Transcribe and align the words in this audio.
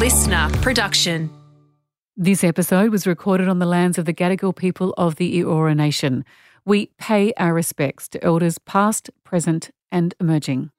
listener 0.00 0.48
production. 0.62 1.28
This 2.16 2.42
episode 2.42 2.90
was 2.90 3.06
recorded 3.06 3.48
on 3.48 3.58
the 3.58 3.66
lands 3.66 3.98
of 3.98 4.06
the 4.06 4.14
Gadigal 4.14 4.56
people 4.56 4.94
of 4.96 5.16
the 5.16 5.38
Eora 5.38 5.76
Nation. 5.76 6.24
We 6.64 6.86
pay 6.96 7.34
our 7.36 7.52
respects 7.52 8.08
to 8.08 8.24
elders 8.24 8.56
past, 8.56 9.10
present, 9.24 9.70
and 9.92 10.14
emerging. 10.18 10.70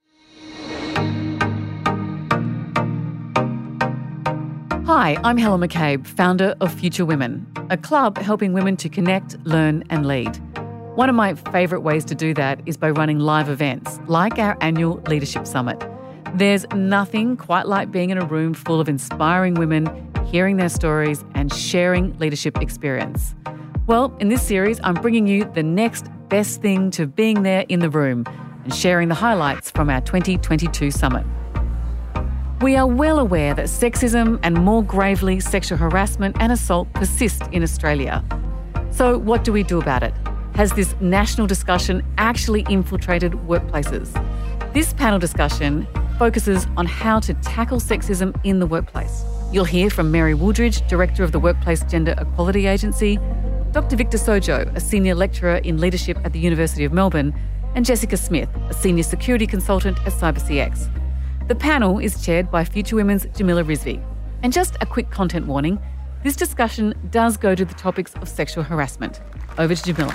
Hi, 4.88 5.16
I'm 5.24 5.38
Helen 5.38 5.62
McCabe, 5.62 6.08
founder 6.08 6.56
of 6.60 6.74
Future 6.74 7.06
Women, 7.06 7.46
a 7.70 7.78
club 7.78 8.18
helping 8.18 8.54
women 8.54 8.76
to 8.78 8.90
connect, 8.90 9.38
learn, 9.46 9.84
and 9.92 10.08
lead. 10.08 10.36
One 10.96 11.10
of 11.10 11.16
my 11.16 11.36
favourite 11.36 11.84
ways 11.84 12.06
to 12.06 12.16
do 12.16 12.34
that 12.34 12.60
is 12.66 12.76
by 12.76 12.90
running 12.90 13.20
live 13.20 13.50
events, 13.50 14.00
like 14.08 14.40
our 14.40 14.58
annual 14.62 14.96
Leadership 15.06 15.46
Summit. 15.46 15.80
There's 16.34 16.66
nothing 16.74 17.36
quite 17.36 17.68
like 17.68 17.92
being 17.92 18.10
in 18.10 18.18
a 18.18 18.26
room 18.26 18.54
full 18.54 18.80
of 18.80 18.88
inspiring 18.88 19.56
women, 19.56 20.10
hearing 20.28 20.56
their 20.56 20.70
stories, 20.70 21.26
and 21.36 21.54
sharing 21.54 22.18
leadership 22.20 22.62
experience. 22.62 23.36
Well, 23.86 24.16
in 24.20 24.30
this 24.30 24.42
series, 24.42 24.80
I'm 24.82 24.94
bringing 24.94 25.28
you 25.28 25.44
the 25.44 25.64
next 25.64 26.06
best 26.30 26.62
thing 26.62 26.90
to 26.92 27.06
being 27.06 27.44
there 27.44 27.66
in 27.68 27.82
the 27.82 27.90
room 27.90 28.24
and 28.64 28.74
sharing 28.74 29.10
the 29.10 29.16
highlights 29.16 29.72
from 29.72 29.90
our 29.90 30.00
2022 30.00 30.90
summit. 30.90 31.26
We 32.62 32.78
are 32.78 32.88
well 32.88 33.20
aware 33.20 33.54
that 33.54 33.66
sexism 33.66 34.40
and 34.42 34.56
more 34.56 34.84
gravely, 34.84 35.42
sexual 35.42 35.78
harassment 35.78 36.38
and 36.40 36.54
assault 36.54 36.94
persist 36.94 37.42
in 37.52 37.62
Australia. 37.62 38.24
So, 38.92 39.18
what 39.18 39.44
do 39.44 39.52
we 39.52 39.64
do 39.64 39.82
about 39.82 40.04
it? 40.04 40.14
Has 40.56 40.72
this 40.72 40.96
national 41.02 41.48
discussion 41.48 42.06
actually 42.18 42.66
infiltrated 42.70 43.34
workplaces? 43.34 44.14
This 44.74 44.94
panel 44.94 45.20
discussion 45.20 45.88
focuses 46.22 46.68
on 46.78 46.86
how 46.86 47.20
to 47.20 47.34
tackle 47.42 47.80
sexism 47.80 48.40
in 48.44 48.60
the 48.60 48.68
workplace. 48.68 49.24
You'll 49.52 49.66
hear 49.66 49.90
from 49.90 50.12
Mary 50.12 50.36
Wooldridge, 50.36 50.88
Director 50.88 51.24
of 51.24 51.32
the 51.32 51.40
Workplace 51.40 51.84
Gender 51.86 52.14
Equality 52.16 52.68
Agency, 52.68 53.18
Dr. 53.72 53.96
Victor 53.96 54.20
Sojo, 54.20 54.72
a 54.76 54.80
Senior 54.80 55.16
Lecturer 55.16 55.56
in 55.56 55.80
Leadership 55.80 56.20
at 56.24 56.32
the 56.32 56.38
University 56.38 56.86
of 56.86 56.94
Melbourne, 56.94 57.34
and 57.74 57.84
Jessica 57.84 58.16
Smith, 58.18 58.50
a 58.70 58.74
Senior 58.76 59.02
Security 59.02 59.48
Consultant 59.48 59.98
at 60.06 60.14
CyberCX. 60.14 61.48
The 61.48 61.56
panel 61.56 61.98
is 61.98 62.24
chaired 62.24 62.52
by 62.52 62.66
Future 62.66 62.98
Women's 62.98 63.26
Jamila 63.36 63.64
Rizvi. 63.64 64.00
And 64.44 64.54
just 64.54 64.78
a 64.80 64.86
quick 64.86 65.10
content 65.10 65.48
warning 65.48 65.80
this 66.24 66.36
discussion 66.36 66.94
does 67.10 67.36
go 67.36 67.56
to 67.56 67.66
the 67.66 67.74
topics 67.74 68.14
of 68.22 68.30
sexual 68.30 68.64
harassment. 68.64 69.22
Over 69.58 69.74
to 69.74 69.84
Jamila. 69.84 70.14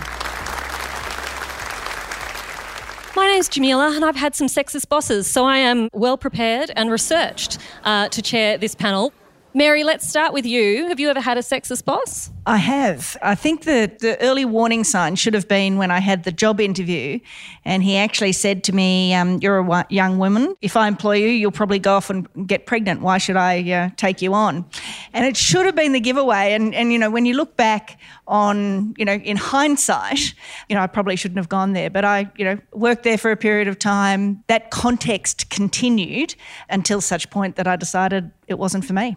My 3.17 3.26
name's 3.37 3.51
Jamila, 3.51 3.93
and 3.95 4.03
I've 4.03 4.17
had 4.17 4.35
some 4.35 4.47
sexist 4.47 4.89
bosses, 4.89 5.27
so 5.27 5.45
I 5.45 5.59
am 5.59 5.91
well 5.93 6.17
prepared 6.17 6.73
and 6.75 6.91
researched 6.91 7.59
uh, 7.85 8.09
to 8.09 8.23
chair 8.23 8.57
this 8.57 8.75
panel. 8.75 9.13
Mary, 9.57 9.85
let's 9.85 10.07
start 10.07 10.35
with 10.35 10.45
you. 10.45 10.87
Have 10.89 11.01
you 11.01 11.09
ever 11.09 11.19
had 11.19 11.39
a 11.39 11.41
sexist 11.41 11.87
boss? 11.87 12.31
I 12.45 12.59
have. 12.59 13.17
I 13.23 13.35
think 13.35 13.65
the, 13.65 13.91
the 14.01 14.21
early 14.21 14.45
warning 14.45 14.85
sign 14.85 15.17
should 15.17 15.33
have 15.33 15.49
been 15.49 15.79
when 15.79 15.91
I 15.91 15.99
had 15.99 16.25
the 16.25 16.31
job 16.31 16.61
interview, 16.61 17.21
and 17.65 17.83
he 17.83 17.97
actually 17.97 18.33
said 18.33 18.65
to 18.65 18.75
me, 18.75 19.15
um, 19.15 19.39
You're 19.41 19.61
a 19.61 19.87
young 19.89 20.19
woman. 20.19 20.55
If 20.61 20.77
I 20.77 20.89
employ 20.89 21.17
you, 21.17 21.29
you'll 21.29 21.53
probably 21.53 21.79
go 21.79 21.97
off 21.97 22.11
and 22.11 22.29
get 22.47 22.67
pregnant. 22.67 23.01
Why 23.01 23.17
should 23.17 23.39
I 23.39 23.71
uh, 23.71 23.91
take 23.97 24.21
you 24.21 24.35
on? 24.35 24.67
And 25.15 25.25
it 25.25 25.39
should 25.39 25.65
have 25.65 25.75
been 25.75 25.93
the 25.93 26.01
giveaway. 26.01 26.53
And, 26.53 26.75
and, 26.75 26.93
you 26.93 26.99
know, 26.99 27.11
when 27.11 27.25
you 27.25 27.33
look 27.33 27.57
back 27.57 27.99
on, 28.29 28.95
you 28.99 29.07
know, 29.07 29.15
in 29.15 29.39
hindsight, 29.39 30.35
you 30.69 30.77
know, 30.77 30.83
I 30.83 30.87
probably 30.87 31.17
shouldn't 31.17 31.39
have 31.39 31.49
gone 31.49 31.73
there, 31.73 31.89
but 31.89 32.05
I, 32.05 32.31
you 32.37 32.45
know, 32.45 32.59
worked 32.75 33.05
there 33.05 33.17
for 33.17 33.31
a 33.31 33.37
period 33.39 33.69
of 33.69 33.79
time. 33.79 34.45
That 34.49 34.71
context 34.71 35.49
continued 35.49 36.35
until 36.69 37.01
such 37.01 37.31
point 37.31 37.57
that 37.57 37.67
I 37.67 37.77
decided 37.77 38.33
it 38.49 38.59
wasn't 38.59 38.85
for 38.85 38.93
me. 38.93 39.17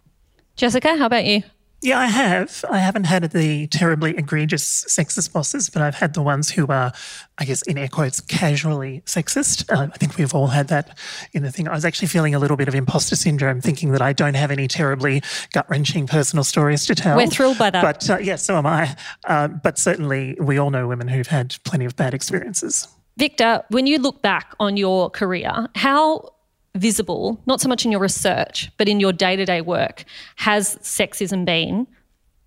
Jessica, 0.60 0.98
how 0.98 1.06
about 1.06 1.24
you? 1.24 1.42
Yeah, 1.82 2.00
I 2.00 2.08
have. 2.08 2.66
I 2.70 2.80
haven't 2.80 3.06
had 3.06 3.24
the 3.32 3.68
terribly 3.68 4.18
egregious 4.18 4.84
sexist 4.90 5.32
bosses, 5.32 5.70
but 5.70 5.82
I've 5.82 5.96
had 5.96 6.14
the 6.14 6.22
ones 6.22 6.50
who 6.50 6.68
are, 6.68 6.92
I 7.38 7.46
guess, 7.46 7.62
in 7.62 7.78
air 7.78 7.88
quotes, 7.88 8.20
casually 8.20 9.02
sexist. 9.06 9.72
Uh, 9.74 9.84
I 9.84 9.98
think 9.98 10.18
we've 10.18 10.36
all 10.36 10.48
had 10.48 10.68
that 10.68 10.98
in 11.32 11.44
the 11.44 11.52
thing. 11.54 11.70
I 11.70 11.74
was 11.74 11.86
actually 11.86 12.10
feeling 12.10 12.36
a 12.36 12.40
little 12.40 12.58
bit 12.58 12.68
of 12.68 12.76
imposter 12.76 13.16
syndrome, 13.16 13.62
thinking 13.62 13.94
that 13.94 14.02
I 14.02 14.12
don't 14.12 14.34
have 14.34 14.52
any 14.52 14.68
terribly 14.68 15.24
gut 15.54 15.66
wrenching 15.70 16.08
personal 16.08 16.44
stories 16.44 16.86
to 16.88 16.96
tell. 16.96 17.16
We're 17.16 17.28
thrilled 17.28 17.58
by 17.58 17.70
that. 17.70 17.82
But 17.82 18.10
uh, 18.10 18.18
yes, 18.18 18.28
yeah, 18.28 18.36
so 18.36 18.58
am 18.58 18.66
I. 18.66 18.98
Uh, 19.24 19.48
but 19.48 19.78
certainly, 19.78 20.36
we 20.42 20.58
all 20.58 20.72
know 20.72 20.90
women 20.90 21.08
who've 21.08 21.28
had 21.28 21.56
plenty 21.64 21.86
of 21.86 21.96
bad 21.96 22.14
experiences. 22.14 22.86
Victor, 23.16 23.64
when 23.70 23.88
you 23.88 23.98
look 23.98 24.22
back 24.22 24.56
on 24.60 24.76
your 24.76 25.10
career, 25.10 25.68
how 25.76 26.34
visible, 26.76 27.42
not 27.46 27.62
so 27.62 27.68
much 27.68 27.86
in 27.86 27.92
your 27.92 28.02
research, 28.02 28.72
but 28.78 28.88
in 28.88 29.00
your 29.00 29.12
day 29.14 29.36
to 29.36 29.46
day 29.46 29.62
work, 29.62 30.06
has 30.38 30.76
sexism 30.78 31.46
been 31.46 31.88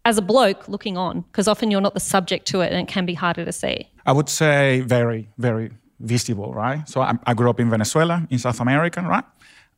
as 0.04 0.18
a 0.18 0.22
bloke 0.22 0.68
looking 0.68 0.96
on? 0.96 1.22
Because 1.22 1.48
often 1.48 1.70
you're 1.70 1.80
not 1.80 1.94
the 1.94 2.00
subject 2.00 2.46
to 2.48 2.60
it 2.60 2.72
and 2.72 2.80
it 2.80 2.92
can 2.92 3.06
be 3.06 3.14
harder 3.14 3.44
to 3.44 3.52
see. 3.52 3.88
I 4.06 4.12
would 4.12 4.28
say 4.28 4.80
very, 4.80 5.28
very 5.38 5.70
visible, 6.00 6.52
right? 6.52 6.88
So 6.88 7.00
I, 7.00 7.14
I 7.26 7.34
grew 7.34 7.50
up 7.50 7.60
in 7.60 7.70
Venezuela, 7.70 8.26
in 8.30 8.38
South 8.38 8.60
America, 8.60 9.02
right? 9.02 9.24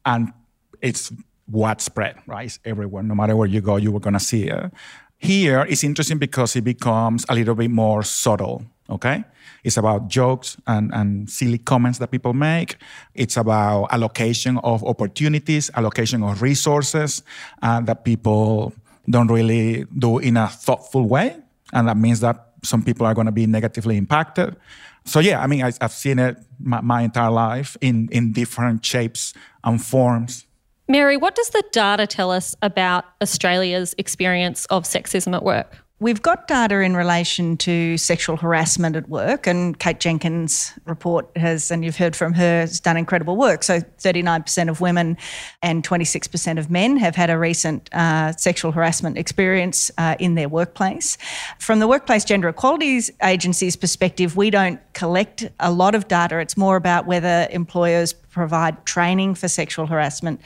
And 0.06 0.32
it's 0.80 1.12
widespread, 1.48 2.16
right? 2.26 2.46
It's 2.46 2.58
everywhere. 2.64 3.02
No 3.02 3.14
matter 3.14 3.36
where 3.36 3.48
you 3.48 3.60
go, 3.60 3.76
you 3.76 3.92
were 3.92 4.00
going 4.00 4.14
to 4.14 4.20
see 4.20 4.48
it. 4.48 4.72
Here, 5.18 5.64
it's 5.68 5.84
interesting 5.84 6.18
because 6.18 6.56
it 6.56 6.64
becomes 6.64 7.24
a 7.28 7.34
little 7.34 7.54
bit 7.54 7.70
more 7.70 8.02
subtle, 8.02 8.64
okay? 8.94 9.24
It's 9.62 9.76
about 9.76 10.08
jokes 10.08 10.56
and, 10.66 10.92
and 10.94 11.28
silly 11.30 11.58
comments 11.58 11.98
that 11.98 12.10
people 12.10 12.34
make. 12.34 12.76
It's 13.14 13.36
about 13.36 13.92
allocation 13.92 14.58
of 14.58 14.84
opportunities, 14.84 15.70
allocation 15.74 16.22
of 16.22 16.42
resources 16.42 17.22
uh, 17.62 17.80
that 17.82 18.04
people 18.04 18.72
don't 19.08 19.28
really 19.28 19.84
do 19.98 20.18
in 20.18 20.36
a 20.36 20.48
thoughtful 20.48 21.06
way. 21.06 21.36
And 21.72 21.88
that 21.88 21.96
means 21.96 22.20
that 22.20 22.52
some 22.62 22.82
people 22.82 23.06
are 23.06 23.14
going 23.14 23.26
to 23.26 23.32
be 23.32 23.46
negatively 23.46 23.96
impacted. 23.96 24.56
So 25.04 25.20
yeah, 25.20 25.42
I 25.42 25.46
mean, 25.46 25.62
I, 25.62 25.72
have 25.80 25.92
seen 25.92 26.18
it 26.18 26.38
my, 26.58 26.80
my 26.80 27.02
entire 27.02 27.30
life 27.30 27.76
in, 27.80 28.08
in 28.10 28.32
different 28.32 28.84
shapes 28.84 29.34
and 29.62 29.82
forms. 29.82 30.46
Mary, 30.88 31.16
what 31.16 31.34
does 31.34 31.50
the 31.50 31.62
data 31.72 32.06
tell 32.06 32.30
us 32.30 32.54
about 32.60 33.04
Australia's 33.22 33.94
experience 33.96 34.66
of 34.66 34.84
sexism 34.84 35.34
at 35.34 35.42
work? 35.42 35.83
We've 36.04 36.20
got 36.20 36.48
data 36.48 36.80
in 36.80 36.94
relation 36.94 37.56
to 37.56 37.96
sexual 37.96 38.36
harassment 38.36 38.94
at 38.94 39.08
work, 39.08 39.46
and 39.46 39.78
Kate 39.78 39.98
Jenkins' 39.98 40.74
report 40.84 41.34
has, 41.34 41.70
and 41.70 41.82
you've 41.82 41.96
heard 41.96 42.14
from 42.14 42.34
her, 42.34 42.60
has 42.60 42.78
done 42.78 42.98
incredible 42.98 43.38
work. 43.38 43.62
So, 43.62 43.80
39% 43.80 44.68
of 44.68 44.82
women 44.82 45.16
and 45.62 45.82
26% 45.82 46.58
of 46.58 46.70
men 46.70 46.98
have 46.98 47.16
had 47.16 47.30
a 47.30 47.38
recent 47.38 47.88
uh, 47.94 48.32
sexual 48.32 48.72
harassment 48.72 49.16
experience 49.16 49.90
uh, 49.96 50.14
in 50.18 50.34
their 50.34 50.50
workplace. 50.50 51.16
From 51.58 51.78
the 51.78 51.88
Workplace 51.88 52.26
Gender 52.26 52.50
Equality 52.50 53.00
Agency's 53.22 53.74
perspective, 53.74 54.36
we 54.36 54.50
don't 54.50 54.80
collect 54.92 55.48
a 55.58 55.72
lot 55.72 55.94
of 55.94 56.06
data. 56.06 56.38
It's 56.38 56.58
more 56.58 56.76
about 56.76 57.06
whether 57.06 57.48
employers 57.50 58.14
provide 58.34 58.84
training 58.84 59.34
for 59.34 59.48
sexual 59.48 59.86
harassment 59.86 60.40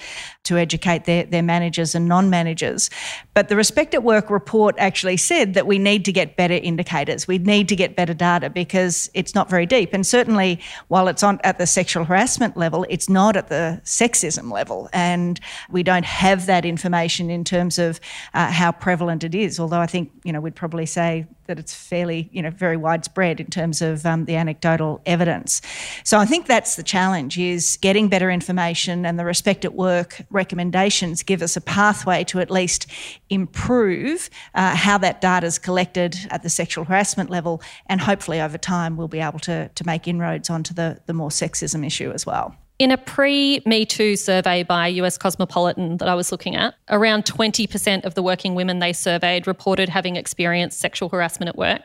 to 0.44 0.56
educate 0.56 1.04
their, 1.06 1.24
their 1.24 1.42
managers 1.42 1.94
and 1.94 2.06
non 2.06 2.30
managers. 2.30 2.90
But 3.34 3.48
the 3.48 3.56
Respect 3.56 3.94
at 3.94 4.02
Work 4.02 4.30
report 4.30 4.76
actually 4.78 5.16
said 5.16 5.54
that 5.54 5.66
we 5.66 5.78
need 5.78 6.04
to 6.04 6.12
get 6.12 6.36
better 6.36 6.54
indicators. 6.54 7.26
We 7.26 7.38
need 7.38 7.68
to 7.68 7.76
get 7.76 7.96
better 7.96 8.14
data 8.14 8.50
because 8.50 9.10
it's 9.14 9.34
not 9.34 9.50
very 9.50 9.66
deep. 9.66 9.90
And 9.92 10.06
certainly, 10.06 10.60
while 10.88 11.08
it's 11.08 11.22
on 11.22 11.40
at 11.44 11.58
the 11.58 11.66
sexual 11.66 12.04
harassment 12.04 12.56
level, 12.56 12.86
it's 12.88 13.08
not 13.08 13.36
at 13.36 13.48
the 13.48 13.80
sexism 13.84 14.52
level. 14.52 14.88
And 14.92 15.40
we 15.70 15.82
don't 15.82 16.04
have 16.04 16.46
that 16.46 16.64
information 16.64 17.30
in 17.30 17.44
terms 17.44 17.78
of 17.78 18.00
uh, 18.34 18.50
how 18.50 18.72
prevalent 18.72 19.24
it 19.24 19.34
is. 19.34 19.58
Although 19.58 19.80
I 19.80 19.86
think, 19.86 20.12
you 20.24 20.32
know, 20.32 20.40
we'd 20.40 20.54
probably 20.54 20.86
say 20.86 21.26
that 21.48 21.58
it's 21.58 21.74
fairly, 21.74 22.28
you 22.30 22.42
know, 22.42 22.50
very 22.50 22.76
widespread 22.76 23.40
in 23.40 23.46
terms 23.46 23.80
of 23.80 24.04
um, 24.04 24.26
the 24.26 24.36
anecdotal 24.36 25.00
evidence. 25.06 25.62
So 26.04 26.18
I 26.18 26.26
think 26.26 26.46
that's 26.46 26.76
the 26.76 26.82
challenge 26.82 27.38
is 27.38 27.77
getting 27.80 28.08
better 28.08 28.30
information 28.30 29.06
and 29.06 29.18
the 29.18 29.24
respect 29.24 29.64
at 29.64 29.74
work 29.74 30.20
recommendations 30.30 31.22
give 31.22 31.42
us 31.42 31.56
a 31.56 31.60
pathway 31.60 32.24
to 32.24 32.40
at 32.40 32.50
least 32.50 32.86
improve 33.30 34.30
uh, 34.54 34.74
how 34.74 34.98
that 34.98 35.20
data 35.20 35.46
is 35.46 35.58
collected 35.58 36.16
at 36.30 36.42
the 36.42 36.50
sexual 36.50 36.84
harassment 36.84 37.30
level 37.30 37.62
and 37.86 38.00
hopefully 38.00 38.40
over 38.40 38.58
time 38.58 38.96
we'll 38.96 39.08
be 39.08 39.20
able 39.20 39.38
to, 39.38 39.68
to 39.68 39.86
make 39.86 40.08
inroads 40.08 40.50
onto 40.50 40.74
the, 40.74 41.00
the 41.06 41.12
more 41.12 41.30
sexism 41.30 41.86
issue 41.86 42.10
as 42.10 42.26
well. 42.26 42.54
In 42.78 42.92
a 42.92 42.96
pre 42.96 43.60
Me 43.66 43.84
Too 43.84 44.14
survey 44.14 44.62
by 44.62 44.86
US 44.86 45.18
Cosmopolitan 45.18 45.96
that 45.96 46.08
I 46.08 46.14
was 46.14 46.30
looking 46.30 46.54
at, 46.54 46.74
around 46.88 47.24
20% 47.24 48.04
of 48.04 48.14
the 48.14 48.22
working 48.22 48.54
women 48.54 48.78
they 48.78 48.92
surveyed 48.92 49.48
reported 49.48 49.88
having 49.88 50.14
experienced 50.14 50.78
sexual 50.78 51.08
harassment 51.08 51.48
at 51.48 51.56
work. 51.56 51.82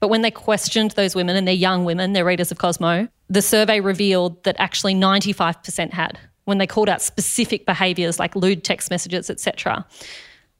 But 0.00 0.08
when 0.08 0.22
they 0.22 0.30
questioned 0.30 0.92
those 0.92 1.14
women, 1.14 1.36
and 1.36 1.46
they're 1.46 1.54
young 1.54 1.84
women, 1.84 2.12
they're 2.12 2.24
readers 2.24 2.50
of 2.50 2.58
Cosmo, 2.58 3.08
the 3.28 3.42
survey 3.42 3.80
revealed 3.80 4.42
that 4.44 4.56
actually 4.58 4.94
95% 4.94 5.92
had 5.92 6.18
when 6.44 6.58
they 6.58 6.66
called 6.66 6.88
out 6.88 7.00
specific 7.00 7.64
behaviours 7.66 8.18
like 8.18 8.36
lewd 8.36 8.64
text 8.64 8.90
messages, 8.90 9.30
etc. 9.30 9.86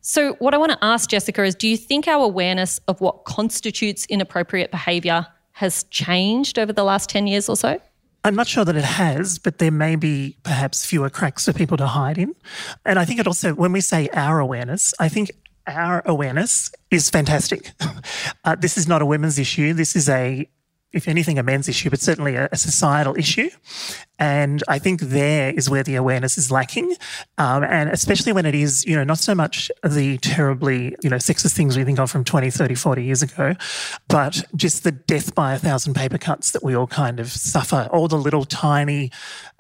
So, 0.01 0.35
what 0.35 0.55
I 0.55 0.59
want 0.59 0.73
to 0.73 0.79
ask 0.83 1.09
Jessica 1.09 1.45
is 1.45 1.55
do 1.55 1.69
you 1.69 1.77
think 1.77 2.09
our 2.09 2.25
awareness 2.25 2.81
of 2.89 3.01
what 3.01 3.25
constitutes 3.25 4.07
inappropriate 4.07 4.71
behaviour 4.71 5.27
has 5.53 5.85
changed 5.85 6.59
over 6.59 6.73
the 6.73 6.85
last 6.85 7.09
10 7.09 7.27
years 7.27 7.49
or 7.49 7.57
so? 7.57 7.81
I'm 8.25 8.35
not 8.35 8.47
sure 8.47 8.65
that 8.65 8.75
it 8.77 8.85
has, 8.85 9.39
but 9.39 9.59
there 9.59 9.71
may 9.71 9.97
be 9.97 10.39
perhaps 10.43 10.87
fewer 10.87 11.11
cracks 11.11 11.45
for 11.45 11.53
people 11.53 11.77
to 11.77 11.87
hide 11.87 12.17
in. 12.17 12.35
And 12.85 12.99
I 12.99 13.05
think 13.05 13.21
it 13.21 13.27
also, 13.27 13.55
when 13.55 13.71
we 13.73 13.83
say 13.83 14.09
our 14.15 14.41
awareness, 14.41 14.95
I 14.99 15.11
think 15.11 15.31
our 15.67 16.03
awareness 16.07 16.71
is 16.91 17.11
fantastic. 17.11 17.73
Uh, 18.47 18.55
this 18.55 18.77
is 18.77 18.87
not 18.87 19.01
a 19.01 19.07
women's 19.07 19.39
issue. 19.39 19.73
This 19.73 19.97
is 19.97 20.07
a 20.07 20.47
if 20.95 21.09
anything, 21.09 21.39
a 21.39 21.43
men's 21.43 21.69
issue, 21.69 21.91
but 21.91 22.01
certainly 22.01 22.37
a, 22.37 22.49
a, 22.53 22.57
societal 22.57 23.17
issue. 23.17 23.51
And 24.19 24.63
I 24.69 24.79
think 24.79 25.01
there 25.01 25.53
is 25.53 25.69
where 25.69 25.83
the 25.83 25.97
awareness 25.97 26.39
is 26.39 26.51
lacking. 26.51 26.95
Um, 27.37 27.65
and 27.65 27.91
especially 27.91 28.33
when 28.33 28.47
it 28.47 28.55
is, 28.55 28.85
you 28.87 28.97
know, 28.97 29.05
not 29.05 29.19
so 29.19 29.35
much 29.35 29.71
the 29.83 30.19
terribly, 30.19 30.95
you 31.03 31.11
know, 31.11 31.17
sexist 31.17 31.55
things 31.55 31.77
we 31.77 31.85
think 31.85 31.99
of 31.99 32.11
from 32.11 32.25
20, 32.25 32.51
30, 32.51 32.75
40 32.75 33.05
years 33.05 33.23
ago, 33.23 33.55
but 34.09 34.45
just 34.55 34.85
the 34.85 34.93
death 34.93 35.35
by 35.35 35.55
a 35.55 35.59
thousand 35.59 35.95
paper 35.95 36.19
cuts 36.19 36.53
that 36.53 36.63
we 36.63 36.75
all 36.75 36.87
kind 36.87 37.21
of 37.21 37.31
suffer, 37.31 37.89
all 37.93 38.09
the 38.09 38.17
little 38.17 38.45
tiny 38.45 39.11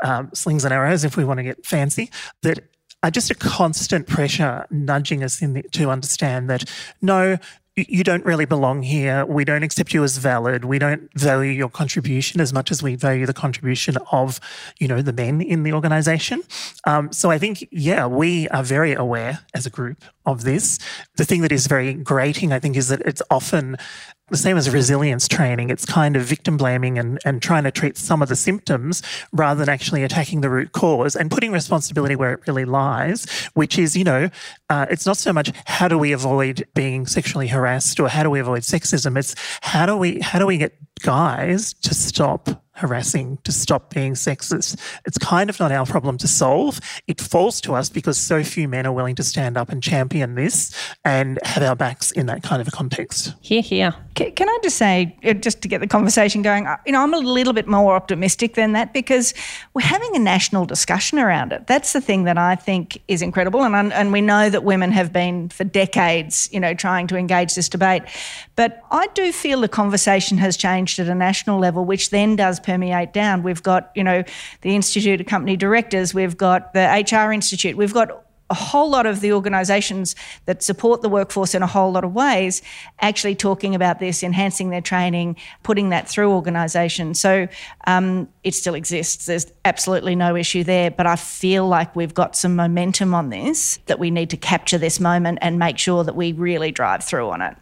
um, 0.02 0.30
slings 0.32 0.64
and 0.64 0.72
arrows, 0.72 1.04
if 1.04 1.16
we 1.16 1.24
want 1.24 1.38
to 1.38 1.44
get 1.44 1.66
fancy, 1.66 2.10
that 2.42 2.60
are 3.04 3.10
just 3.10 3.30
a 3.30 3.34
constant 3.34 4.06
pressure 4.06 4.66
nudging 4.70 5.22
us 5.22 5.42
in 5.42 5.52
the, 5.52 5.62
to 5.64 5.90
understand 5.90 6.48
that 6.48 6.64
no, 7.02 7.36
you 7.76 8.04
don't 8.04 8.24
really 8.24 8.44
belong 8.44 8.82
here. 8.82 9.26
We 9.26 9.44
don't 9.44 9.64
accept 9.64 9.92
you 9.92 10.04
as 10.04 10.18
valid. 10.18 10.64
We 10.64 10.78
don't 10.78 11.10
value 11.14 11.50
your 11.50 11.68
contribution 11.68 12.40
as 12.40 12.52
much 12.52 12.70
as 12.70 12.82
we 12.82 12.94
value 12.94 13.26
the 13.26 13.34
contribution 13.34 13.96
of, 14.12 14.38
you 14.78 14.86
know, 14.86 15.02
the 15.02 15.12
men 15.12 15.40
in 15.40 15.64
the 15.64 15.72
organization. 15.72 16.42
Um, 16.86 17.12
so 17.12 17.30
I 17.30 17.38
think, 17.38 17.66
yeah, 17.72 18.06
we 18.06 18.48
are 18.48 18.62
very 18.62 18.92
aware 18.92 19.40
as 19.54 19.66
a 19.66 19.70
group 19.70 20.04
of 20.26 20.44
this. 20.44 20.78
The 21.16 21.24
thing 21.24 21.42
that 21.42 21.52
is 21.52 21.66
very 21.66 21.94
grating, 21.94 22.52
I 22.52 22.58
think, 22.58 22.76
is 22.76 22.88
that 22.88 23.00
it's 23.02 23.22
often 23.30 23.76
the 24.30 24.38
same 24.38 24.56
as 24.56 24.70
resilience 24.70 25.28
training. 25.28 25.68
It's 25.68 25.84
kind 25.84 26.16
of 26.16 26.22
victim 26.22 26.56
blaming 26.56 26.98
and, 26.98 27.18
and 27.26 27.42
trying 27.42 27.64
to 27.64 27.70
treat 27.70 27.98
some 27.98 28.22
of 28.22 28.28
the 28.28 28.36
symptoms 28.36 29.02
rather 29.32 29.58
than 29.60 29.68
actually 29.68 30.02
attacking 30.02 30.40
the 30.40 30.48
root 30.48 30.72
cause 30.72 31.14
and 31.14 31.30
putting 31.30 31.52
responsibility 31.52 32.16
where 32.16 32.32
it 32.32 32.40
really 32.46 32.64
lies, 32.64 33.30
which 33.52 33.78
is, 33.78 33.94
you 33.94 34.04
know, 34.04 34.30
uh, 34.70 34.86
it's 34.88 35.04
not 35.04 35.18
so 35.18 35.32
much 35.32 35.52
how 35.66 35.88
do 35.88 35.98
we 35.98 36.12
avoid 36.12 36.66
being 36.74 37.06
sexually 37.06 37.48
harassed 37.48 38.00
or 38.00 38.08
how 38.08 38.22
do 38.22 38.30
we 38.30 38.40
avoid 38.40 38.62
sexism. 38.62 39.18
It's 39.18 39.34
how 39.60 39.84
do 39.84 39.96
we 39.96 40.20
how 40.20 40.38
do 40.38 40.46
we 40.46 40.56
get 40.56 40.74
guys 41.00 41.74
to 41.74 41.94
stop 41.94 42.64
harassing, 42.76 43.38
to 43.44 43.52
stop 43.52 43.94
being 43.94 44.14
sexist. 44.14 44.76
It's 45.06 45.16
kind 45.18 45.48
of 45.48 45.60
not 45.60 45.70
our 45.70 45.86
problem 45.86 46.18
to 46.18 46.28
solve. 46.28 46.80
It 47.06 47.20
falls 47.20 47.60
to 47.62 47.74
us 47.74 47.88
because 47.88 48.18
so 48.18 48.42
few 48.42 48.66
men 48.66 48.84
are 48.84 48.92
willing 48.92 49.14
to 49.14 49.22
stand 49.22 49.56
up 49.56 49.68
and 49.68 49.80
champion 49.80 50.34
this 50.34 50.74
and 51.04 51.38
have 51.44 51.62
our 51.62 51.76
backs 51.76 52.10
in 52.10 52.26
that 52.26 52.42
kind 52.42 52.60
of 52.60 52.66
a 52.66 52.72
context. 52.72 53.32
Here, 53.40 53.62
here. 53.62 53.94
Can 54.16 54.48
I 54.48 54.58
just 54.62 54.76
say, 54.76 55.16
uh, 55.24 55.34
just 55.34 55.62
to 55.62 55.68
get 55.68 55.80
the 55.80 55.86
conversation 55.86 56.42
going, 56.42 56.66
uh, 56.66 56.76
you 56.84 56.92
know, 56.92 57.00
I'm 57.00 57.14
a 57.14 57.18
little 57.18 57.52
bit 57.52 57.68
more 57.68 57.94
optimistic 57.94 58.54
than 58.54 58.72
that 58.72 58.92
because 58.92 59.34
we're 59.74 59.82
having 59.82 60.14
a 60.16 60.18
national 60.18 60.66
discussion 60.66 61.18
around 61.18 61.52
it. 61.52 61.68
That's 61.68 61.92
the 61.92 62.00
thing 62.00 62.24
that 62.24 62.38
I 62.38 62.56
think 62.56 63.00
is 63.06 63.22
incredible. 63.22 63.64
And, 63.64 63.92
and 63.92 64.12
we 64.12 64.20
know 64.20 64.50
that 64.50 64.64
women 64.64 64.90
have 64.90 65.12
been 65.12 65.48
for 65.48 65.62
decades, 65.62 66.48
you 66.52 66.58
know, 66.58 66.74
trying 66.74 67.06
to 67.08 67.16
engage 67.16 67.54
this 67.54 67.68
debate. 67.68 68.02
But 68.56 68.82
I 68.90 69.06
do 69.08 69.32
feel 69.32 69.60
the 69.60 69.68
conversation 69.68 70.38
has 70.38 70.56
changed 70.56 70.98
at 70.98 71.08
a 71.08 71.14
national 71.14 71.58
level, 71.58 71.84
which 71.84 72.10
then 72.10 72.36
does 72.36 72.60
permeate 72.60 73.12
down. 73.12 73.42
We've 73.42 73.62
got, 73.62 73.90
you 73.94 74.04
know, 74.04 74.22
the 74.60 74.74
Institute 74.74 75.20
of 75.20 75.26
Company 75.26 75.56
Directors, 75.56 76.14
we've 76.14 76.36
got 76.36 76.72
the 76.72 77.06
HR 77.10 77.32
Institute, 77.32 77.76
we've 77.76 77.94
got 77.94 78.24
a 78.50 78.54
whole 78.54 78.90
lot 78.90 79.06
of 79.06 79.20
the 79.20 79.32
organisations 79.32 80.14
that 80.44 80.62
support 80.62 81.00
the 81.00 81.08
workforce 81.08 81.54
in 81.54 81.62
a 81.62 81.66
whole 81.66 81.90
lot 81.90 82.04
of 82.04 82.14
ways 82.14 82.60
actually 83.00 83.34
talking 83.34 83.74
about 83.74 84.00
this, 84.00 84.22
enhancing 84.22 84.68
their 84.68 84.82
training, 84.82 85.34
putting 85.62 85.88
that 85.88 86.08
through 86.08 86.30
organisations. 86.30 87.18
So 87.18 87.48
um, 87.86 88.28
it 88.42 88.54
still 88.54 88.74
exists. 88.74 89.26
There's 89.26 89.50
absolutely 89.64 90.14
no 90.14 90.36
issue 90.36 90.62
there. 90.62 90.90
But 90.90 91.06
I 91.06 91.16
feel 91.16 91.66
like 91.66 91.96
we've 91.96 92.14
got 92.14 92.36
some 92.36 92.54
momentum 92.54 93.14
on 93.14 93.30
this 93.30 93.78
that 93.86 93.98
we 93.98 94.10
need 94.10 94.28
to 94.30 94.36
capture 94.36 94.78
this 94.78 95.00
moment 95.00 95.38
and 95.40 95.58
make 95.58 95.78
sure 95.78 96.04
that 96.04 96.14
we 96.14 96.32
really 96.32 96.70
drive 96.70 97.02
through 97.02 97.30
on 97.30 97.40
it. 97.40 97.56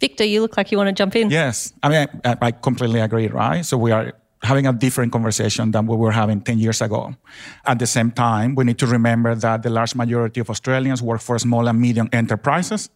Victor, 0.00 0.24
you 0.24 0.40
look 0.40 0.56
like 0.56 0.70
you 0.70 0.78
want 0.78 0.88
to 0.88 0.92
jump 0.92 1.16
in. 1.16 1.30
Yes. 1.30 1.72
I 1.82 1.88
mean, 1.88 2.06
I, 2.24 2.36
I 2.40 2.50
completely 2.52 3.00
agree, 3.00 3.26
right? 3.28 3.64
So 3.64 3.76
we 3.76 3.90
are 3.90 4.12
having 4.42 4.66
a 4.66 4.72
different 4.72 5.12
conversation 5.12 5.72
than 5.72 5.86
we 5.86 5.96
were 5.96 6.12
having 6.12 6.40
10 6.40 6.58
years 6.58 6.80
ago. 6.80 7.14
At 7.66 7.78
the 7.78 7.86
same 7.86 8.10
time, 8.12 8.54
we 8.54 8.64
need 8.64 8.78
to 8.78 8.86
remember 8.86 9.34
that 9.34 9.62
the 9.62 9.70
large 9.70 9.94
majority 9.94 10.40
of 10.40 10.50
Australians 10.50 11.02
work 11.02 11.20
for 11.20 11.38
small 11.38 11.66
and 11.68 11.80
medium 11.80 12.08
enterprises. 12.12 12.90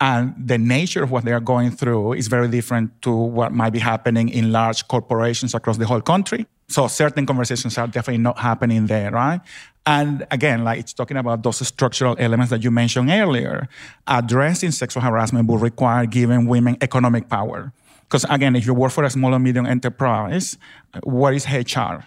And 0.00 0.34
the 0.36 0.58
nature 0.58 1.02
of 1.02 1.10
what 1.10 1.24
they 1.24 1.32
are 1.32 1.40
going 1.40 1.70
through 1.70 2.12
is 2.12 2.28
very 2.28 2.48
different 2.48 3.00
to 3.02 3.10
what 3.10 3.52
might 3.52 3.70
be 3.70 3.78
happening 3.78 4.28
in 4.28 4.52
large 4.52 4.86
corporations 4.88 5.54
across 5.54 5.78
the 5.78 5.86
whole 5.86 6.02
country. 6.02 6.46
So 6.68 6.88
certain 6.88 7.26
conversations 7.26 7.78
are 7.78 7.86
definitely 7.86 8.22
not 8.22 8.38
happening 8.38 8.86
there, 8.86 9.10
right? 9.10 9.40
And 9.86 10.26
again, 10.32 10.64
like 10.64 10.80
it's 10.80 10.92
talking 10.92 11.16
about 11.16 11.44
those 11.44 11.64
structural 11.66 12.16
elements 12.18 12.50
that 12.50 12.64
you 12.64 12.72
mentioned 12.72 13.08
earlier. 13.08 13.68
Addressing 14.08 14.72
sexual 14.72 15.02
harassment 15.02 15.48
will 15.48 15.58
require 15.58 16.06
giving 16.06 16.46
women 16.46 16.76
economic 16.80 17.28
power. 17.28 17.72
Because 18.02 18.24
again, 18.28 18.56
if 18.56 18.66
you 18.66 18.74
work 18.74 18.90
for 18.90 19.04
a 19.04 19.10
small 19.10 19.34
or 19.34 19.38
medium 19.38 19.64
enterprise, 19.64 20.58
what 21.04 21.34
is 21.34 21.46
HR? 21.48 22.04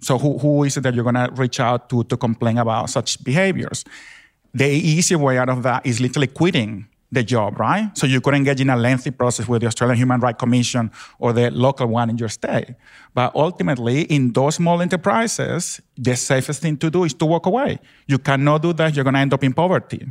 So 0.00 0.18
who, 0.18 0.38
who 0.38 0.64
is 0.64 0.76
it 0.76 0.82
that 0.82 0.94
you're 0.94 1.04
going 1.04 1.14
to 1.14 1.30
reach 1.32 1.58
out 1.58 1.88
to 1.88 2.04
to 2.04 2.16
complain 2.16 2.58
about 2.58 2.90
such 2.90 3.22
behaviors? 3.24 3.84
The 4.52 4.68
easy 4.68 5.16
way 5.16 5.38
out 5.38 5.48
of 5.48 5.62
that 5.62 5.86
is 5.86 6.00
literally 6.00 6.28
quitting 6.28 6.86
the 7.12 7.22
job, 7.22 7.58
right? 7.58 7.96
So 7.96 8.06
you 8.06 8.20
could 8.20 8.34
engage 8.34 8.60
in 8.60 8.70
a 8.70 8.76
lengthy 8.76 9.10
process 9.10 9.46
with 9.46 9.60
the 9.62 9.68
Australian 9.68 9.96
Human 9.96 10.20
Rights 10.20 10.38
Commission 10.38 10.90
or 11.18 11.32
the 11.32 11.50
local 11.50 11.86
one 11.86 12.10
in 12.10 12.18
your 12.18 12.28
state. 12.28 12.74
But 13.14 13.34
ultimately, 13.34 14.02
in 14.02 14.32
those 14.32 14.56
small 14.56 14.82
enterprises, 14.82 15.80
the 15.96 16.16
safest 16.16 16.62
thing 16.62 16.76
to 16.78 16.90
do 16.90 17.04
is 17.04 17.14
to 17.14 17.26
walk 17.26 17.46
away. 17.46 17.78
You 18.06 18.18
cannot 18.18 18.62
do 18.62 18.72
that, 18.74 18.94
you're 18.94 19.04
going 19.04 19.14
to 19.14 19.20
end 19.20 19.32
up 19.32 19.44
in 19.44 19.52
poverty. 19.52 20.06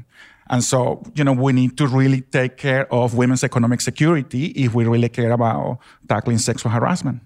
And 0.50 0.64
so, 0.64 1.04
you 1.16 1.24
know, 1.24 1.34
we 1.34 1.54
need 1.54 1.78
to 1.78 1.88
really 1.88 2.22
take 2.22 2.58
care 2.58 2.92
of 2.94 3.16
women's 3.16 3.44
economic 3.44 3.82
security 3.82 4.48
if 4.48 4.76
we 4.76 4.86
really 4.86 5.10
care 5.10 5.32
about 5.32 5.80
tackling 6.08 6.38
sexual 6.38 6.72
harassment. 6.72 7.22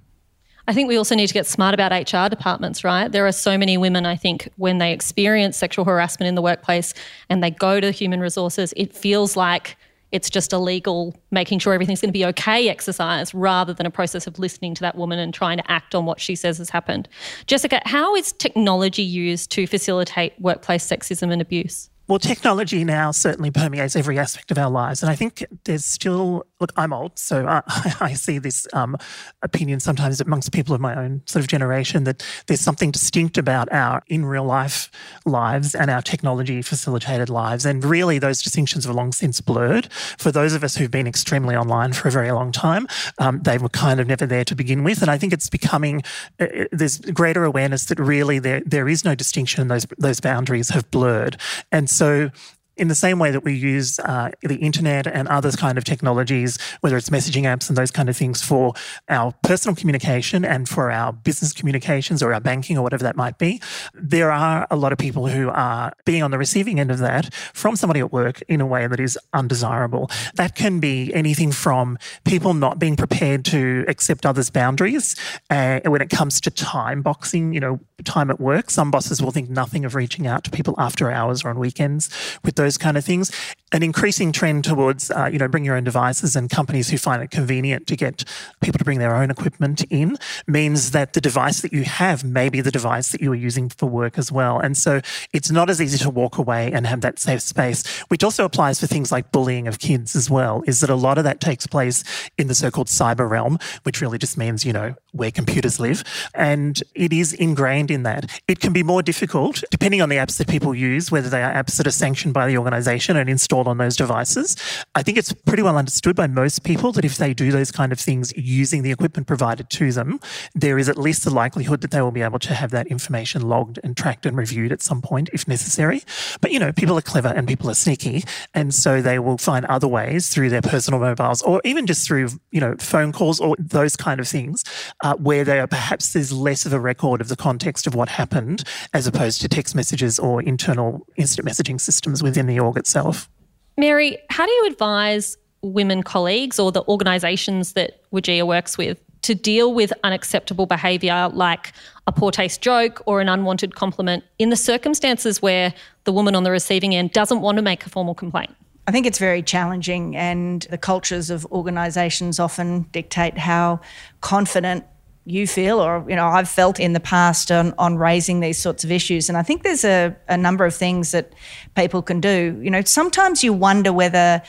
I 0.70 0.74
think 0.74 0.88
we 0.88 0.98
also 0.98 1.16
need 1.16 1.26
to 1.26 1.34
get 1.34 1.48
smart 1.48 1.74
about 1.74 1.92
HR 1.92 2.30
departments, 2.30 2.84
right? 2.84 3.12
There 3.12 3.26
are 3.26 3.32
so 3.32 3.58
many 3.58 3.76
women, 3.76 4.06
I 4.06 4.16
think, 4.16 4.50
when 4.58 4.78
they 4.78 4.94
experience 4.94 5.58
sexual 5.58 5.84
harassment 5.84 6.28
in 6.28 6.36
the 6.36 6.44
workplace 6.44 6.94
and 7.28 7.44
they 7.44 7.50
go 7.50 7.80
to 7.80 7.90
human 7.90 8.20
resources, 8.20 8.72
it 8.78 8.96
feels 8.96 9.36
like 9.36 9.78
it's 10.12 10.30
just 10.30 10.54
a 10.54 10.60
legal 10.60 11.16
making 11.32 11.58
sure 11.58 11.74
everything's 11.74 12.02
going 12.02 12.10
to 12.10 12.14
be 12.14 12.24
okay 12.26 12.70
exercise 12.70 13.34
rather 13.34 13.74
than 13.74 13.88
a 13.88 13.90
process 13.90 14.28
of 14.28 14.38
listening 14.38 14.76
to 14.76 14.82
that 14.82 14.96
woman 14.96 15.18
and 15.18 15.34
trying 15.34 15.58
to 15.58 15.72
act 15.72 15.96
on 15.96 16.06
what 16.06 16.20
she 16.20 16.36
says 16.36 16.60
has 16.60 16.70
happened. 16.70 17.10
Jessica, 17.48 17.82
how 17.86 18.16
is 18.16 18.32
technology 18.34 19.02
used 19.02 19.50
to 19.54 19.66
facilitate 19.66 20.40
workplace 20.40 20.88
sexism 20.88 21.32
and 21.34 21.42
abuse? 21.42 21.90
Well, 22.08 22.20
technology 22.20 22.84
now 22.84 23.10
certainly 23.10 23.50
permeates 23.50 23.96
every 23.96 24.20
aspect 24.20 24.52
of 24.52 24.60
our 24.60 24.70
lives. 24.70 25.02
And 25.02 25.12
I 25.12 25.16
think 25.16 25.46
there's 25.66 25.86
still, 25.86 26.44
look, 26.60 26.72
I'm 26.76 26.92
old, 26.94 27.18
so 27.18 27.48
I, 27.48 27.62
I 28.02 28.14
see 28.14 28.38
this 28.38 28.68
um, 28.74 28.98
opinion 29.42 29.80
sometimes 29.80 30.20
amongst 30.20 30.52
people 30.52 30.76
of 30.76 30.82
my 30.82 30.96
own 30.96 31.22
sort 31.26 31.42
of 31.42 31.48
generation 31.48 32.04
that 32.04 32.26
there's 32.48 32.60
something 32.60 32.92
distinct 32.92 33.38
about 33.38 33.72
our 33.72 34.04
in 34.08 34.26
real 34.26 34.44
life 34.44 34.92
lives 35.26 35.74
and 35.74 35.90
our 35.90 36.02
technology 36.02 36.62
facilitated 36.62 37.30
lives. 37.30 37.66
And 37.66 37.84
really, 37.84 38.20
those 38.20 38.42
distinctions 38.42 38.86
have 38.86 38.96
long 38.96 39.12
since 39.12 39.42
blurred. 39.42 39.92
For 40.18 40.32
those 40.32 40.54
of 40.54 40.64
us 40.64 40.76
who've 40.76 40.92
been 40.92 41.08
extremely 41.08 41.56
online 41.56 41.94
for 41.94 42.08
a 42.08 42.12
very 42.12 42.32
long 42.32 42.52
time, 42.52 42.88
um, 43.20 43.42
they 43.44 43.58
were 43.58 43.70
kind 43.70 44.00
of 44.00 44.08
never 44.08 44.26
there 44.26 44.46
to 44.46 44.56
begin 44.56 44.84
with. 44.84 45.02
And 45.02 45.10
I 45.10 45.18
think 45.18 45.34
it's 45.34 45.50
becoming, 45.50 46.04
uh, 46.40 46.46
uh 46.46 46.66
there's 46.72 47.00
greater 47.00 47.46
awareness 47.46 47.86
that 47.86 48.00
really 48.00 48.40
there, 48.40 48.62
there 48.66 48.90
is 48.90 49.06
no 49.06 49.16
distinction, 49.16 49.68
those, 49.68 49.86
those 49.98 50.20
boundaries 50.20 50.70
have 50.70 50.90
blurred. 50.92 51.38
And 51.72 51.90
so 51.90 52.32
in 52.80 52.88
the 52.88 52.96
same 52.96 53.20
way 53.20 53.32
that 53.32 53.44
we 53.44 53.54
use 53.54 54.00
uh, 54.00 54.32
the 54.42 54.56
internet 54.56 55.06
and 55.06 55.28
other 55.28 55.52
kind 55.52 55.78
of 55.78 55.84
technologies, 55.84 56.58
whether 56.82 56.98
it's 56.98 57.10
messaging 57.10 57.44
apps 57.44 57.70
and 57.70 57.78
those 57.78 57.92
kind 57.92 58.10
of 58.10 58.16
things 58.16 58.42
for 58.42 58.74
our 59.10 59.34
personal 59.44 59.76
communication 59.76 60.46
and 60.46 60.68
for 60.70 60.92
our 60.92 61.12
business 61.12 61.54
communications 61.54 62.24
or 62.24 62.34
our 62.34 62.40
banking 62.40 62.78
or 62.78 62.82
whatever 62.82 63.04
that 63.04 63.16
might 63.16 63.38
be, 63.38 63.62
there 63.94 64.32
are 64.32 64.66
a 64.72 64.76
lot 64.76 64.92
of 64.92 64.98
people 64.98 65.28
who 65.28 65.50
are 65.50 65.92
being 66.06 66.24
on 66.24 66.32
the 66.32 66.38
receiving 66.38 66.80
end 66.80 66.92
of 66.92 67.00
that 67.00 67.34
from 67.54 67.76
somebody 67.76 68.00
at 68.00 68.12
work 68.12 68.42
in 68.48 68.62
a 68.62 68.66
way 68.66 68.88
that 68.88 69.00
is 69.00 69.18
undesirable. 69.34 70.10
That 70.36 70.56
can 70.56 70.80
be 70.80 71.14
anything 71.14 71.52
from 71.52 71.98
people 72.24 72.54
not 72.54 72.80
being 72.80 72.96
prepared 72.96 73.44
to 73.46 73.86
accept 73.88 74.26
others' 74.26 74.50
boundaries 74.50 75.16
uh, 75.50 75.82
when 75.86 76.02
it 76.02 76.10
comes 76.10 76.40
to 76.42 76.52
time 76.52 77.02
boxing, 77.02 77.54
you 77.54 77.60
know, 77.60 77.80
time 78.04 78.30
at 78.30 78.40
work. 78.40 78.70
Some 78.70 78.92
bosses 78.92 79.22
will 79.22 79.32
think 79.32 79.50
nothing 79.50 79.86
of 79.86 79.96
reaching 79.96 80.28
out 80.28 80.44
to 80.46 80.52
people 80.52 80.76
after 80.78 81.12
hours 81.12 81.44
or 81.44 81.50
on 81.50 81.60
weekends 81.60 82.10
with 82.44 82.56
those 82.56 82.69
those 82.70 82.78
kind 82.78 82.98
of 82.98 83.04
things. 83.04 83.32
an 83.72 83.84
increasing 83.84 84.32
trend 84.32 84.64
towards, 84.64 85.12
uh, 85.12 85.30
you 85.32 85.38
know, 85.38 85.48
bring 85.48 85.64
your 85.64 85.76
own 85.76 85.84
devices 85.84 86.36
and 86.36 86.50
companies 86.50 86.90
who 86.90 86.98
find 86.98 87.22
it 87.22 87.30
convenient 87.30 87.86
to 87.88 87.96
get 87.96 88.24
people 88.62 88.78
to 88.80 88.84
bring 88.84 89.00
their 89.00 89.16
own 89.16 89.30
equipment 89.30 89.84
in 89.90 90.18
means 90.48 90.92
that 90.92 91.14
the 91.14 91.22
device 91.22 91.62
that 91.62 91.72
you 91.72 91.84
have 91.84 92.24
may 92.24 92.50
be 92.50 92.62
the 92.62 92.72
device 92.72 93.12
that 93.12 93.22
you 93.22 93.32
are 93.32 93.36
using 93.36 93.70
for 93.70 93.86
work 93.88 94.18
as 94.18 94.32
well. 94.32 94.60
And 94.60 94.76
so 94.76 95.02
it's 95.34 95.52
not 95.52 95.70
as 95.70 95.82
easy 95.82 95.98
to 96.00 96.10
walk 96.10 96.38
away 96.38 96.72
and 96.72 96.88
have 96.88 97.02
that 97.02 97.20
safe 97.20 97.42
space, 97.42 97.86
which 98.08 98.24
also 98.24 98.44
applies 98.44 98.80
for 98.80 98.88
things 98.88 99.12
like 99.12 99.32
bullying 99.32 99.68
of 99.68 99.80
kids 99.80 100.16
as 100.16 100.30
well, 100.30 100.64
is 100.66 100.80
that 100.80 100.90
a 100.90 100.96
lot 100.96 101.18
of 101.18 101.24
that 101.24 101.40
takes 101.40 101.68
place 101.68 102.04
in 102.38 102.48
the 102.48 102.56
so-called 102.56 102.88
cyber 102.88 103.30
realm, 103.30 103.60
which 103.84 104.02
really 104.02 104.18
just 104.18 104.38
means, 104.38 104.66
you 104.66 104.74
know, 104.74 104.96
where 105.12 105.32
computers 105.32 105.80
live. 105.80 106.04
And 106.34 106.82
it 106.96 107.14
is 107.14 107.34
ingrained 107.34 107.92
in 107.92 108.04
that. 108.04 108.30
It 108.48 108.60
can 108.60 108.74
be 108.74 108.84
more 108.84 109.04
difficult 109.04 109.64
depending 109.70 110.02
on 110.02 110.10
the 110.10 110.16
apps 110.16 110.38
that 110.38 110.48
people 110.48 110.74
use, 110.74 111.12
whether 111.12 111.30
they 111.30 111.44
are 111.44 111.54
apps 111.54 111.78
that 111.78 111.86
are 111.86 111.92
sanctioned 111.92 112.34
by 112.34 112.48
the 112.48 112.56
organization 112.60 113.18
and 113.18 113.30
installed 113.30 113.68
on 113.68 113.78
those 113.78 113.96
devices. 113.96 114.56
I 114.96 115.04
think 115.04 115.18
it's 115.18 115.34
pretty 115.34 115.64
well 115.64 115.78
understood 115.78 116.16
by 116.16 116.28
most 116.28 116.64
people 116.64 116.92
that 116.94 117.06
if 117.06 117.18
they 117.18 117.34
do 117.34 117.52
those 117.52 117.72
kind 117.72 117.92
of 117.92 118.00
things 118.00 118.34
using 118.36 118.84
the 118.84 118.92
equipment 118.92 119.28
provided 119.28 119.70
to 119.72 119.92
them, 119.92 120.20
there 120.54 120.78
is 120.78 120.90
at 120.90 120.98
least 120.98 121.24
the 121.24 121.34
likelihood 121.34 121.82
that 121.82 121.92
they 121.92 122.02
will 122.02 122.12
be 122.12 122.22
able 122.22 122.40
to 122.40 122.54
have 122.54 122.72
that 122.72 122.88
information 122.88 123.42
logged 123.42 123.80
and 123.84 123.98
tracked 123.98 124.26
and 124.26 124.38
reviewed 124.38 124.72
at 124.72 124.82
some 124.82 125.02
point 125.02 125.30
if 125.34 125.48
necessary. 125.48 126.04
But, 126.42 126.52
you 126.52 126.60
know, 126.60 126.72
people 126.72 126.98
are 126.98 127.02
clever 127.02 127.30
and 127.30 127.48
people 127.48 127.70
are 127.70 127.76
sneaky. 127.76 128.24
And 128.54 128.74
so 128.74 129.02
they 129.02 129.20
will 129.20 129.38
find 129.38 129.66
other 129.66 129.88
ways 129.88 130.30
through 130.30 130.50
their 130.50 130.62
personal 130.62 131.00
mobiles 131.00 131.42
or 131.42 131.62
even 131.64 131.86
just 131.86 132.06
through, 132.06 132.30
you 132.52 132.60
know, 132.60 132.76
phone 132.80 133.12
calls 133.12 133.40
or 133.40 133.56
those 133.58 133.96
kind 133.96 134.20
of 134.20 134.28
things 134.28 134.64
uh, 135.04 135.16
where 135.16 135.44
they 135.44 135.60
are 135.60 135.68
perhaps 135.68 136.14
there's 136.14 136.32
less 136.32 136.66
of 136.66 136.74
a 136.74 136.80
record 136.80 137.22
of 137.22 137.28
the 137.28 137.36
context 137.36 137.88
of 137.88 137.96
what 137.96 138.10
happened 138.10 138.64
as 138.94 139.08
opposed 139.08 139.42
to 139.42 139.48
text 139.48 139.76
messages 139.76 140.20
or 140.20 140.42
internal 140.42 141.06
instant 141.16 141.48
messaging 141.48 141.80
systems 141.80 142.22
within 142.24 142.46
the 142.50 142.60
org 142.60 142.78
itself. 142.78 143.30
Mary, 143.78 144.18
how 144.30 144.46
do 144.46 144.52
you 144.52 144.68
advise 144.68 145.38
women 145.62 146.04
colleagues 146.04 146.60
or 146.60 146.72
the 146.72 146.84
organisations 146.88 147.74
that 147.74 148.02
WGEA 148.12 148.46
works 148.46 148.78
with 148.78 149.00
to 149.22 149.36
deal 149.36 149.74
with 149.74 149.92
unacceptable 150.04 150.66
behaviour 150.66 151.30
like 151.34 151.74
a 152.08 152.12
poor 152.12 152.32
taste 152.32 152.62
joke 152.62 153.02
or 153.06 153.22
an 153.22 153.30
unwanted 153.30 153.76
compliment 153.76 154.24
in 154.38 154.50
the 154.50 154.56
circumstances 154.56 155.42
where 155.42 155.74
the 156.06 156.12
woman 156.12 156.36
on 156.36 156.44
the 156.44 156.52
receiving 156.52 156.96
end 156.96 157.12
doesn't 157.12 157.42
want 157.42 157.58
to 157.58 157.62
make 157.62 157.86
a 157.86 157.90
formal 157.90 158.16
complaint? 158.16 158.56
I 158.88 158.92
think 158.92 159.06
it's 159.06 159.20
very 159.20 159.44
challenging, 159.44 160.16
and 160.16 160.64
the 160.72 160.78
cultures 160.78 161.30
of 161.30 161.46
organisations 161.52 162.40
often 162.40 162.84
dictate 162.92 163.38
how 163.38 163.82
confident 164.22 164.84
you 165.30 165.46
feel 165.46 165.80
or 165.80 166.04
you 166.10 166.16
know 166.16 166.28
I've 166.28 166.50
felt 166.50 166.80
in 166.80 166.94
the 166.94 167.00
past 167.00 167.52
on, 167.52 167.74
on 167.78 167.98
raising 167.98 168.40
these 168.40 168.58
sorts 168.58 168.84
of 168.84 168.92
issues. 168.92 169.30
And 169.30 169.38
I 169.38 169.44
think 169.44 169.64
there's 169.64 169.86
a, 169.86 170.16
a 170.28 170.38
number 170.38 170.66
of 170.66 170.74
things 170.74 171.12
that 171.12 171.34
people 171.76 172.02
can 172.02 172.20
do. 172.20 172.60
You 172.62 172.72
know 172.72 172.82
sometimes 172.82 173.44
you 173.44 173.54
wonder 173.54 173.94
whether 173.94 174.42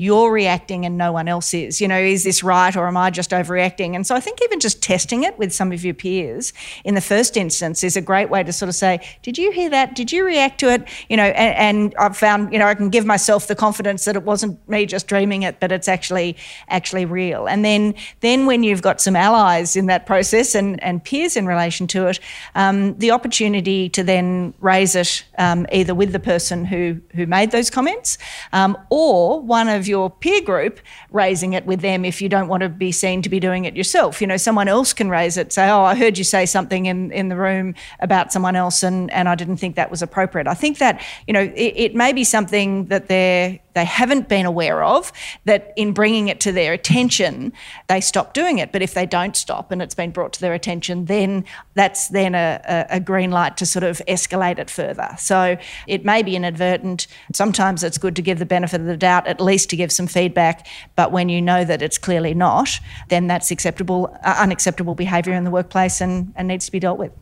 you're 0.00 0.32
reacting 0.32 0.86
and 0.86 0.96
no 0.96 1.12
one 1.12 1.28
else 1.28 1.52
is. 1.52 1.78
You 1.78 1.86
know, 1.86 1.98
is 1.98 2.24
this 2.24 2.42
right 2.42 2.74
or 2.74 2.88
am 2.88 2.96
I 2.96 3.10
just 3.10 3.32
overreacting? 3.32 3.94
And 3.94 4.06
so 4.06 4.14
I 4.14 4.20
think 4.20 4.40
even 4.42 4.58
just 4.58 4.82
testing 4.82 5.24
it 5.24 5.38
with 5.38 5.52
some 5.52 5.72
of 5.72 5.84
your 5.84 5.92
peers 5.92 6.54
in 6.84 6.94
the 6.94 7.02
first 7.02 7.36
instance 7.36 7.84
is 7.84 7.98
a 7.98 8.00
great 8.00 8.30
way 8.30 8.42
to 8.42 8.50
sort 8.50 8.70
of 8.70 8.74
say, 8.74 9.06
did 9.20 9.36
you 9.36 9.50
hear 9.52 9.68
that? 9.68 9.94
Did 9.94 10.10
you 10.10 10.24
react 10.24 10.58
to 10.60 10.72
it? 10.72 10.88
You 11.10 11.18
know, 11.18 11.24
and, 11.24 11.92
and 11.92 11.94
I've 11.96 12.16
found, 12.16 12.50
you 12.50 12.58
know, 12.58 12.66
I 12.66 12.74
can 12.74 12.88
give 12.88 13.04
myself 13.04 13.46
the 13.46 13.54
confidence 13.54 14.06
that 14.06 14.16
it 14.16 14.22
wasn't 14.22 14.66
me 14.70 14.86
just 14.86 15.06
dreaming 15.06 15.42
it, 15.42 15.60
but 15.60 15.70
it's 15.70 15.86
actually 15.86 16.34
actually 16.68 17.04
real. 17.04 17.46
And 17.46 17.62
then 17.62 17.94
then 18.20 18.46
when 18.46 18.62
you've 18.62 18.80
got 18.80 19.02
some 19.02 19.16
allies 19.16 19.76
in 19.76 19.84
that 19.86 20.06
process 20.06 20.54
and, 20.54 20.82
and 20.82 21.04
peers 21.04 21.36
in 21.36 21.44
relation 21.44 21.86
to 21.88 22.06
it, 22.06 22.20
um, 22.54 22.96
the 22.96 23.10
opportunity 23.10 23.90
to 23.90 24.02
then 24.02 24.54
raise 24.60 24.94
it 24.94 25.26
um, 25.36 25.66
either 25.72 25.94
with 25.94 26.12
the 26.12 26.20
person 26.20 26.64
who 26.64 26.98
who 27.14 27.26
made 27.26 27.50
those 27.50 27.68
comments 27.68 28.16
um, 28.54 28.78
or 28.88 29.42
one 29.42 29.68
of 29.68 29.89
your 29.90 30.08
peer 30.08 30.40
group 30.40 30.80
raising 31.10 31.52
it 31.52 31.66
with 31.66 31.80
them 31.82 32.04
if 32.04 32.22
you 32.22 32.28
don't 32.30 32.48
want 32.48 32.62
to 32.62 32.70
be 32.70 32.92
seen 32.92 33.20
to 33.22 33.28
be 33.28 33.38
doing 33.38 33.66
it 33.66 33.76
yourself. 33.76 34.20
You 34.22 34.26
know, 34.26 34.38
someone 34.38 34.68
else 34.68 34.94
can 34.94 35.10
raise 35.10 35.36
it, 35.36 35.52
say, 35.52 35.68
Oh, 35.68 35.82
I 35.82 35.94
heard 35.94 36.16
you 36.16 36.24
say 36.24 36.46
something 36.46 36.86
in, 36.86 37.10
in 37.12 37.28
the 37.28 37.36
room 37.36 37.74
about 37.98 38.32
someone 38.32 38.56
else 38.56 38.82
and, 38.82 39.12
and 39.12 39.28
I 39.28 39.34
didn't 39.34 39.58
think 39.58 39.76
that 39.76 39.90
was 39.90 40.00
appropriate. 40.00 40.46
I 40.46 40.54
think 40.54 40.78
that, 40.78 41.02
you 41.26 41.34
know, 41.34 41.42
it, 41.42 41.74
it 41.76 41.94
may 41.94 42.12
be 42.12 42.24
something 42.24 42.86
that 42.86 43.08
they're 43.08 43.58
they 43.74 43.84
haven't 43.84 44.28
been 44.28 44.46
aware 44.46 44.82
of, 44.82 45.12
that 45.44 45.72
in 45.76 45.92
bringing 45.92 46.28
it 46.28 46.40
to 46.40 46.52
their 46.52 46.72
attention, 46.72 47.52
they 47.88 48.00
stop 48.00 48.34
doing 48.34 48.58
it. 48.58 48.72
But 48.72 48.82
if 48.82 48.94
they 48.94 49.06
don't 49.06 49.36
stop 49.36 49.70
and 49.70 49.80
it's 49.80 49.94
been 49.94 50.10
brought 50.10 50.32
to 50.34 50.40
their 50.40 50.54
attention, 50.54 51.06
then 51.06 51.44
that's 51.74 52.08
then 52.08 52.34
a, 52.34 52.86
a, 52.90 53.00
green 53.00 53.30
light 53.30 53.56
to 53.58 53.66
sort 53.66 53.82
of 53.82 54.02
escalate 54.08 54.58
it 54.58 54.70
further. 54.70 55.08
So 55.18 55.56
it 55.86 56.04
may 56.04 56.22
be 56.22 56.36
inadvertent. 56.36 57.06
Sometimes 57.32 57.82
it's 57.82 57.98
good 57.98 58.16
to 58.16 58.22
give 58.22 58.38
the 58.38 58.46
benefit 58.46 58.80
of 58.80 58.86
the 58.86 58.96
doubt, 58.96 59.26
at 59.26 59.40
least 59.40 59.70
to 59.70 59.76
give 59.76 59.92
some 59.92 60.06
feedback. 60.06 60.66
But 60.96 61.12
when 61.12 61.28
you 61.28 61.40
know 61.40 61.64
that 61.64 61.82
it's 61.82 61.98
clearly 61.98 62.34
not, 62.34 62.70
then 63.08 63.26
that's 63.26 63.50
acceptable, 63.50 64.16
uh, 64.24 64.36
unacceptable 64.38 64.94
behaviour 64.94 65.34
in 65.34 65.44
the 65.44 65.50
workplace 65.50 66.00
and, 66.00 66.32
and 66.36 66.48
needs 66.48 66.66
to 66.66 66.72
be 66.72 66.80
dealt 66.80 66.98
with. 66.98 67.12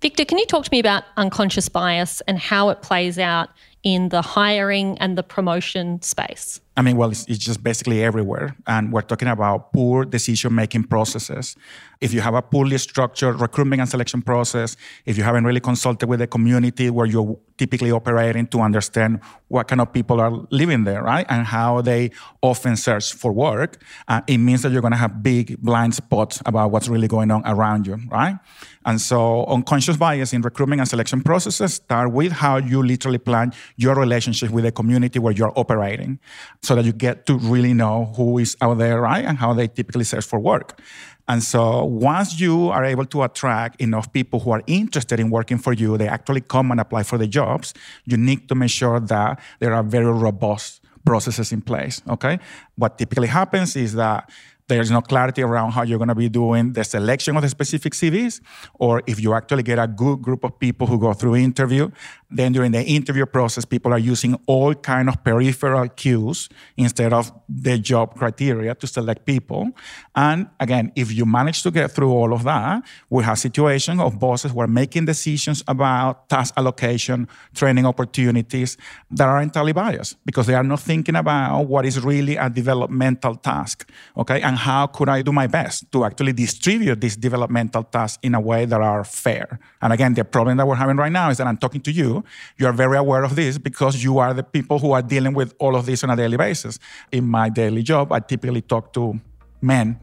Victor, 0.00 0.24
can 0.24 0.38
you 0.38 0.46
talk 0.46 0.64
to 0.64 0.70
me 0.70 0.78
about 0.78 1.02
unconscious 1.16 1.68
bias 1.68 2.20
and 2.28 2.38
how 2.38 2.68
it 2.68 2.82
plays 2.82 3.18
out 3.18 3.50
in 3.82 4.08
the 4.08 4.22
hiring 4.22 4.98
and 4.98 5.16
the 5.16 5.22
promotion 5.22 6.00
space? 6.02 6.60
I 6.76 6.82
mean, 6.82 6.96
well, 6.96 7.10
it's, 7.10 7.26
it's, 7.26 7.38
just 7.38 7.62
basically 7.62 8.02
everywhere. 8.04 8.56
And 8.66 8.92
we're 8.92 9.02
talking 9.02 9.28
about 9.28 9.72
poor 9.72 10.04
decision 10.04 10.54
making 10.54 10.84
processes. 10.84 11.56
If 12.00 12.12
you 12.12 12.20
have 12.20 12.34
a 12.34 12.42
poorly 12.42 12.78
structured 12.78 13.40
recruitment 13.40 13.80
and 13.80 13.88
selection 13.88 14.22
process, 14.22 14.76
if 15.04 15.18
you 15.18 15.24
haven't 15.24 15.44
really 15.44 15.60
consulted 15.60 16.08
with 16.08 16.20
the 16.20 16.26
community 16.26 16.90
where 16.90 17.06
you're 17.06 17.38
typically 17.56 17.90
operating 17.90 18.46
to 18.48 18.60
understand 18.60 19.20
what 19.48 19.68
kind 19.68 19.80
of 19.80 19.92
people 19.92 20.20
are 20.20 20.32
living 20.50 20.84
there, 20.84 21.02
right? 21.02 21.26
And 21.28 21.46
how 21.46 21.80
they 21.80 22.10
often 22.40 22.76
search 22.76 23.12
for 23.12 23.32
work, 23.32 23.82
uh, 24.06 24.20
it 24.26 24.38
means 24.38 24.62
that 24.62 24.72
you're 24.72 24.80
going 24.80 24.92
to 24.92 24.98
have 24.98 25.22
big 25.22 25.60
blind 25.60 25.94
spots 25.94 26.40
about 26.46 26.70
what's 26.70 26.88
really 26.88 27.08
going 27.08 27.30
on 27.30 27.42
around 27.46 27.86
you, 27.86 27.98
right? 28.10 28.38
And 28.84 29.00
so 29.00 29.44
unconscious 29.46 29.96
bias 29.96 30.32
in 30.32 30.40
recruitment 30.40 30.80
and 30.80 30.88
selection 30.88 31.22
processes 31.22 31.74
start 31.74 32.12
with 32.12 32.32
how 32.32 32.56
you 32.56 32.82
literally 32.82 33.18
plan 33.18 33.52
your 33.76 33.94
relationship 33.94 34.50
with 34.50 34.64
the 34.64 34.72
community 34.72 35.18
where 35.18 35.32
you're 35.32 35.52
operating 35.56 36.20
so 36.62 36.74
that 36.74 36.84
you 36.84 36.92
get 36.92 37.26
to 37.26 37.36
really 37.38 37.74
know 37.74 38.12
who 38.16 38.38
is 38.38 38.56
out 38.62 38.78
there, 38.78 39.00
right? 39.00 39.24
And 39.24 39.36
how 39.36 39.52
they 39.52 39.68
typically 39.68 40.04
search 40.04 40.24
for 40.24 40.38
work. 40.38 40.80
And 41.28 41.42
so 41.42 41.84
once 41.84 42.40
you 42.40 42.70
are 42.70 42.84
able 42.84 43.04
to 43.06 43.22
attract 43.22 43.80
enough 43.80 44.10
people 44.12 44.40
who 44.40 44.50
are 44.50 44.62
interested 44.66 45.20
in 45.20 45.28
working 45.30 45.58
for 45.58 45.74
you, 45.74 45.98
they 45.98 46.08
actually 46.08 46.40
come 46.40 46.70
and 46.70 46.80
apply 46.80 47.02
for 47.02 47.18
the 47.18 47.26
jobs, 47.26 47.74
you 48.06 48.16
need 48.16 48.48
to 48.48 48.54
make 48.54 48.70
sure 48.70 48.98
that 48.98 49.38
there 49.60 49.74
are 49.74 49.82
very 49.82 50.10
robust 50.10 50.80
processes 51.04 51.52
in 51.52 51.60
place. 51.60 52.00
Okay. 52.08 52.38
What 52.76 52.98
typically 52.98 53.28
happens 53.28 53.76
is 53.76 53.92
that 53.94 54.30
there's 54.68 54.90
no 54.90 55.00
clarity 55.00 55.42
around 55.42 55.72
how 55.72 55.82
you're 55.82 55.98
going 55.98 56.08
to 56.08 56.14
be 56.14 56.28
doing 56.28 56.72
the 56.74 56.84
selection 56.84 57.36
of 57.36 57.42
the 57.42 57.48
specific 57.48 57.94
CVs, 57.94 58.40
or 58.74 59.02
if 59.06 59.18
you 59.20 59.34
actually 59.34 59.62
get 59.62 59.78
a 59.78 59.86
good 59.86 60.22
group 60.22 60.44
of 60.44 60.58
people 60.58 60.86
who 60.86 60.98
go 60.98 61.12
through 61.14 61.36
interview, 61.36 61.90
then 62.30 62.52
during 62.52 62.72
the 62.72 62.82
interview 62.84 63.24
process, 63.24 63.64
people 63.64 63.92
are 63.92 63.98
using 63.98 64.38
all 64.46 64.74
kind 64.74 65.08
of 65.08 65.24
peripheral 65.24 65.88
cues 65.88 66.48
instead 66.76 67.12
of 67.12 67.32
the 67.48 67.78
job 67.78 68.14
criteria 68.14 68.74
to 68.74 68.86
select 68.86 69.24
people. 69.24 69.70
And 70.14 70.48
again, 70.60 70.92
if 70.94 71.10
you 71.12 71.24
manage 71.24 71.62
to 71.62 71.70
get 71.70 71.90
through 71.90 72.10
all 72.10 72.34
of 72.34 72.44
that, 72.44 72.82
we 73.08 73.24
have 73.24 73.38
situation 73.38 74.00
of 74.00 74.18
bosses 74.18 74.52
who 74.52 74.60
are 74.60 74.66
making 74.66 75.06
decisions 75.06 75.64
about 75.66 76.28
task 76.28 76.52
allocation, 76.58 77.28
training 77.54 77.86
opportunities 77.86 78.76
that 79.10 79.26
are 79.26 79.40
entirely 79.40 79.72
biased 79.72 80.16
because 80.26 80.46
they 80.46 80.54
are 80.54 80.62
not 80.62 80.80
thinking 80.80 81.16
about 81.16 81.62
what 81.62 81.86
is 81.86 82.04
really 82.04 82.36
a 82.36 82.50
developmental 82.50 83.36
task. 83.36 83.90
Okay, 84.16 84.42
and 84.42 84.57
how 84.58 84.86
could 84.88 85.08
I 85.08 85.22
do 85.22 85.32
my 85.32 85.46
best 85.46 85.90
to 85.92 86.04
actually 86.04 86.32
distribute 86.32 87.00
these 87.00 87.16
developmental 87.16 87.84
tasks 87.84 88.18
in 88.22 88.34
a 88.34 88.40
way 88.40 88.66
that 88.66 88.80
are 88.80 89.04
fair? 89.04 89.58
And 89.80 89.92
again, 89.92 90.14
the 90.14 90.24
problem 90.24 90.56
that 90.58 90.66
we're 90.66 90.74
having 90.74 90.96
right 90.96 91.12
now 91.12 91.30
is 91.30 91.38
that 91.38 91.46
I'm 91.46 91.56
talking 91.56 91.80
to 91.82 91.92
you. 91.92 92.24
You 92.58 92.66
are 92.66 92.72
very 92.72 92.96
aware 92.96 93.24
of 93.24 93.36
this 93.36 93.56
because 93.56 94.02
you 94.02 94.18
are 94.18 94.34
the 94.34 94.42
people 94.42 94.78
who 94.78 94.92
are 94.92 95.02
dealing 95.02 95.34
with 95.34 95.54
all 95.58 95.76
of 95.76 95.86
this 95.86 96.04
on 96.04 96.10
a 96.10 96.16
daily 96.16 96.36
basis. 96.36 96.78
In 97.12 97.26
my 97.26 97.48
daily 97.48 97.82
job, 97.82 98.12
I 98.12 98.20
typically 98.20 98.62
talk 98.62 98.92
to 98.94 99.18
men 99.62 99.98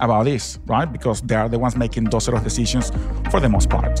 about 0.00 0.24
this, 0.24 0.58
right? 0.66 0.90
Because 0.90 1.20
they 1.20 1.34
are 1.34 1.48
the 1.48 1.58
ones 1.58 1.76
making 1.76 2.04
those 2.04 2.24
sort 2.24 2.36
of 2.36 2.44
decisions 2.44 2.90
for 3.30 3.40
the 3.40 3.48
most 3.48 3.68
part. 3.68 4.00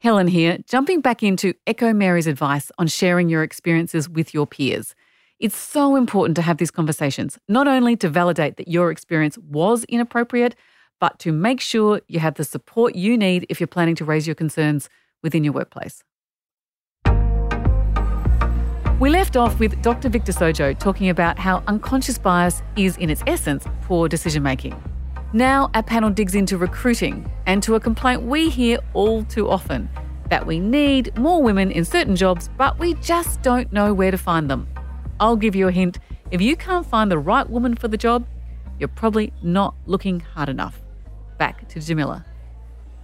Helen 0.00 0.28
here, 0.28 0.58
jumping 0.66 1.00
back 1.00 1.22
into 1.22 1.54
Echo 1.66 1.92
Mary's 1.92 2.26
advice 2.28 2.70
on 2.78 2.86
sharing 2.86 3.28
your 3.28 3.42
experiences 3.42 4.08
with 4.08 4.32
your 4.32 4.46
peers. 4.46 4.94
It's 5.40 5.56
so 5.56 5.94
important 5.94 6.34
to 6.34 6.42
have 6.42 6.56
these 6.56 6.72
conversations, 6.72 7.38
not 7.46 7.68
only 7.68 7.94
to 7.98 8.08
validate 8.08 8.56
that 8.56 8.66
your 8.66 8.90
experience 8.90 9.38
was 9.38 9.84
inappropriate, 9.84 10.56
but 10.98 11.20
to 11.20 11.30
make 11.30 11.60
sure 11.60 12.00
you 12.08 12.18
have 12.18 12.34
the 12.34 12.42
support 12.42 12.96
you 12.96 13.16
need 13.16 13.46
if 13.48 13.60
you're 13.60 13.68
planning 13.68 13.94
to 13.96 14.04
raise 14.04 14.26
your 14.26 14.34
concerns 14.34 14.88
within 15.22 15.44
your 15.44 15.52
workplace. 15.52 16.02
We 18.98 19.10
left 19.10 19.36
off 19.36 19.60
with 19.60 19.80
Dr. 19.80 20.08
Victor 20.08 20.32
Sojo 20.32 20.76
talking 20.76 21.08
about 21.08 21.38
how 21.38 21.62
unconscious 21.68 22.18
bias 22.18 22.60
is, 22.74 22.96
in 22.96 23.08
its 23.08 23.22
essence, 23.28 23.64
poor 23.82 24.08
decision 24.08 24.42
making. 24.42 24.74
Now, 25.32 25.70
our 25.74 25.84
panel 25.84 26.10
digs 26.10 26.34
into 26.34 26.58
recruiting 26.58 27.30
and 27.46 27.62
to 27.62 27.76
a 27.76 27.80
complaint 27.80 28.22
we 28.22 28.50
hear 28.50 28.80
all 28.92 29.22
too 29.22 29.48
often 29.48 29.88
that 30.30 30.44
we 30.44 30.58
need 30.58 31.16
more 31.16 31.40
women 31.40 31.70
in 31.70 31.84
certain 31.84 32.16
jobs, 32.16 32.50
but 32.58 32.76
we 32.80 32.94
just 32.94 33.40
don't 33.42 33.72
know 33.72 33.94
where 33.94 34.10
to 34.10 34.18
find 34.18 34.50
them. 34.50 34.66
I'll 35.20 35.36
give 35.36 35.54
you 35.54 35.68
a 35.68 35.72
hint 35.72 35.98
if 36.30 36.42
you 36.42 36.56
can't 36.56 36.86
find 36.86 37.10
the 37.10 37.18
right 37.18 37.48
woman 37.48 37.74
for 37.74 37.88
the 37.88 37.96
job, 37.96 38.26
you're 38.78 38.88
probably 38.88 39.32
not 39.42 39.74
looking 39.86 40.20
hard 40.20 40.50
enough. 40.50 40.80
Back 41.38 41.66
to 41.68 41.80
Jamila. 41.80 42.24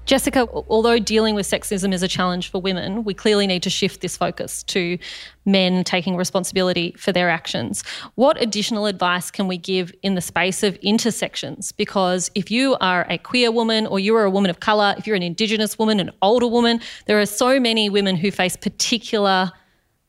Jessica, 0.05 0.47
although 0.69 0.99
dealing 0.99 1.35
with 1.35 1.47
sexism 1.47 1.95
is 1.95 2.03
a 2.03 2.09
challenge 2.09 2.51
for 2.51 2.61
women, 2.61 3.05
we 3.05 3.15
clearly 3.15 3.47
need 3.47 3.63
to 3.63 3.71
shift 3.71 4.03
this 4.03 4.19
focus 4.19 4.63
to 4.65 4.99
men 5.47 5.83
taking 5.83 6.15
responsibility 6.15 6.95
for 6.99 7.11
their 7.11 7.31
actions. 7.31 7.83
What 8.15 8.39
additional 8.43 8.85
advice 8.85 9.31
can 9.31 9.49
we 9.49 9.57
give 9.57 9.95
in 10.03 10.15
the 10.15 10.21
space 10.21 10.63
of 10.63 10.77
intersections? 10.83 11.73
Because 11.73 12.31
if 12.35 12.51
you 12.51 12.77
are 12.83 13.07
a 13.09 13.17
queer 13.17 13.51
woman 13.51 13.87
or 13.87 13.99
you 13.99 14.15
are 14.17 14.25
a 14.25 14.31
woman 14.31 14.51
of 14.51 14.61
colour, 14.61 14.95
if 14.99 15.07
you're 15.07 15.17
an 15.17 15.23
Indigenous 15.23 15.79
woman, 15.79 15.99
an 15.99 16.11
older 16.21 16.49
woman, 16.49 16.81
there 17.07 17.19
are 17.19 17.27
so 17.27 17.59
many 17.59 17.89
women 17.89 18.15
who 18.15 18.31
face 18.31 18.57
particular 18.57 19.51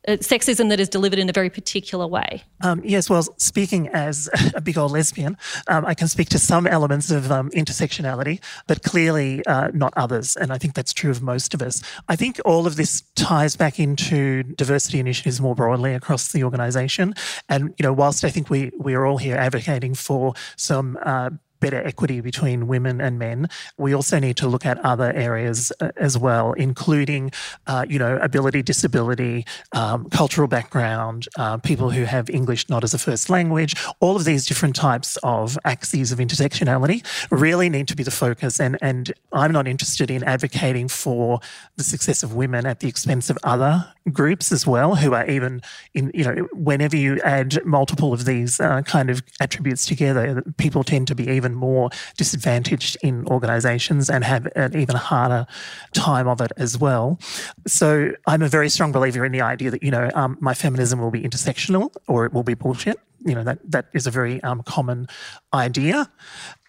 uh, 0.07 0.17
sexism 0.17 0.69
that 0.69 0.79
is 0.79 0.89
delivered 0.89 1.19
in 1.19 1.29
a 1.29 1.33
very 1.33 1.49
particular 1.49 2.07
way. 2.07 2.43
Um, 2.61 2.81
yes, 2.83 3.09
well, 3.09 3.23
speaking 3.37 3.87
as 3.89 4.29
a 4.53 4.61
big 4.61 4.77
old 4.77 4.91
lesbian, 4.91 5.37
um, 5.67 5.85
I 5.85 5.93
can 5.93 6.07
speak 6.07 6.29
to 6.29 6.39
some 6.39 6.67
elements 6.67 7.11
of 7.11 7.31
um, 7.31 7.49
intersectionality, 7.51 8.39
but 8.67 8.83
clearly 8.83 9.45
uh, 9.45 9.71
not 9.73 9.93
others. 9.95 10.35
And 10.35 10.51
I 10.51 10.57
think 10.57 10.73
that's 10.73 10.93
true 10.93 11.11
of 11.11 11.21
most 11.21 11.53
of 11.53 11.61
us. 11.61 11.81
I 12.07 12.15
think 12.15 12.39
all 12.45 12.67
of 12.67 12.75
this 12.75 13.03
ties 13.15 13.55
back 13.55 13.79
into 13.79 14.43
diversity 14.43 14.99
initiatives 14.99 15.41
more 15.41 15.55
broadly 15.55 15.93
across 15.93 16.31
the 16.31 16.43
organisation. 16.43 17.13
And, 17.49 17.73
you 17.77 17.83
know, 17.83 17.93
whilst 17.93 18.23
I 18.23 18.29
think 18.29 18.49
we, 18.49 18.71
we 18.77 18.93
are 18.93 19.05
all 19.05 19.17
here 19.17 19.35
advocating 19.35 19.95
for 19.95 20.33
some 20.55 20.97
uh, 21.03 21.29
better 21.59 21.81
equity 21.83 22.21
between 22.21 22.67
women 22.67 23.01
and 23.01 23.19
men. 23.19 23.49
We 23.77 23.93
also 23.93 24.19
need 24.19 24.37
to 24.37 24.47
look 24.47 24.65
at 24.65 24.77
other 24.79 25.11
areas 25.13 25.71
uh, 25.79 25.91
as 25.97 26.17
well, 26.17 26.53
including, 26.53 27.31
uh, 27.67 27.85
you 27.87 27.99
know, 27.99 28.17
ability, 28.17 28.63
disability, 28.63 29.45
um, 29.73 30.09
cultural 30.09 30.47
background, 30.47 31.27
uh, 31.37 31.57
people 31.57 31.89
who 31.89 32.03
have 32.03 32.29
English 32.29 32.69
not 32.69 32.83
as 32.83 32.93
a 32.93 32.97
first 32.97 33.29
language. 33.29 33.75
All 33.99 34.15
of 34.15 34.25
these 34.25 34.45
different 34.45 34.75
types 34.75 35.17
of 35.23 35.57
axes 35.65 36.11
of 36.11 36.19
intersectionality 36.19 37.05
really 37.31 37.69
need 37.69 37.87
to 37.87 37.95
be 37.95 38.03
the 38.03 38.11
focus. 38.11 38.59
And 38.59 38.77
and 38.81 39.13
I'm 39.31 39.51
not 39.51 39.67
interested 39.67 40.11
in 40.11 40.23
advocating 40.23 40.87
for 40.87 41.39
the 41.77 41.83
success 41.83 42.23
of 42.23 42.33
women 42.33 42.65
at 42.65 42.79
the 42.79 42.87
expense 42.87 43.29
of 43.29 43.37
other 43.43 43.94
groups 44.11 44.51
as 44.51 44.67
well, 44.67 44.95
who 44.95 45.13
are 45.13 45.25
even 45.27 45.61
in, 45.93 46.11
you 46.13 46.23
know, 46.23 46.47
whenever 46.53 46.95
you 46.95 47.19
add 47.23 47.63
multiple 47.65 48.13
of 48.13 48.25
these 48.25 48.59
uh, 48.59 48.81
kind 48.83 49.09
of 49.09 49.23
attributes 49.39 49.85
together, 49.85 50.43
people 50.57 50.83
tend 50.83 51.07
to 51.07 51.15
be 51.15 51.27
even 51.27 51.55
more 51.55 51.89
disadvantaged 52.17 52.97
in 53.01 53.25
organisations 53.27 54.09
and 54.09 54.23
have 54.23 54.47
an 54.55 54.75
even 54.77 54.95
harder 54.95 55.47
time 55.93 56.27
of 56.27 56.41
it 56.41 56.51
as 56.57 56.77
well. 56.77 57.19
So 57.65 58.11
I'm 58.27 58.41
a 58.41 58.47
very 58.47 58.69
strong 58.69 58.91
believer 58.91 59.25
in 59.25 59.31
the 59.31 59.41
idea 59.41 59.71
that 59.71 59.83
you 59.83 59.91
know 59.91 60.09
um, 60.13 60.37
my 60.39 60.53
feminism 60.53 60.99
will 60.99 61.11
be 61.11 61.21
intersectional 61.21 61.93
or 62.07 62.25
it 62.25 62.33
will 62.33 62.43
be 62.43 62.53
bullshit. 62.53 62.99
You 63.25 63.35
know 63.35 63.43
that 63.43 63.59
that 63.71 63.87
is 63.93 64.05
a 64.05 64.11
very 64.11 64.41
um, 64.43 64.61
common 64.63 65.07
idea. 65.53 66.09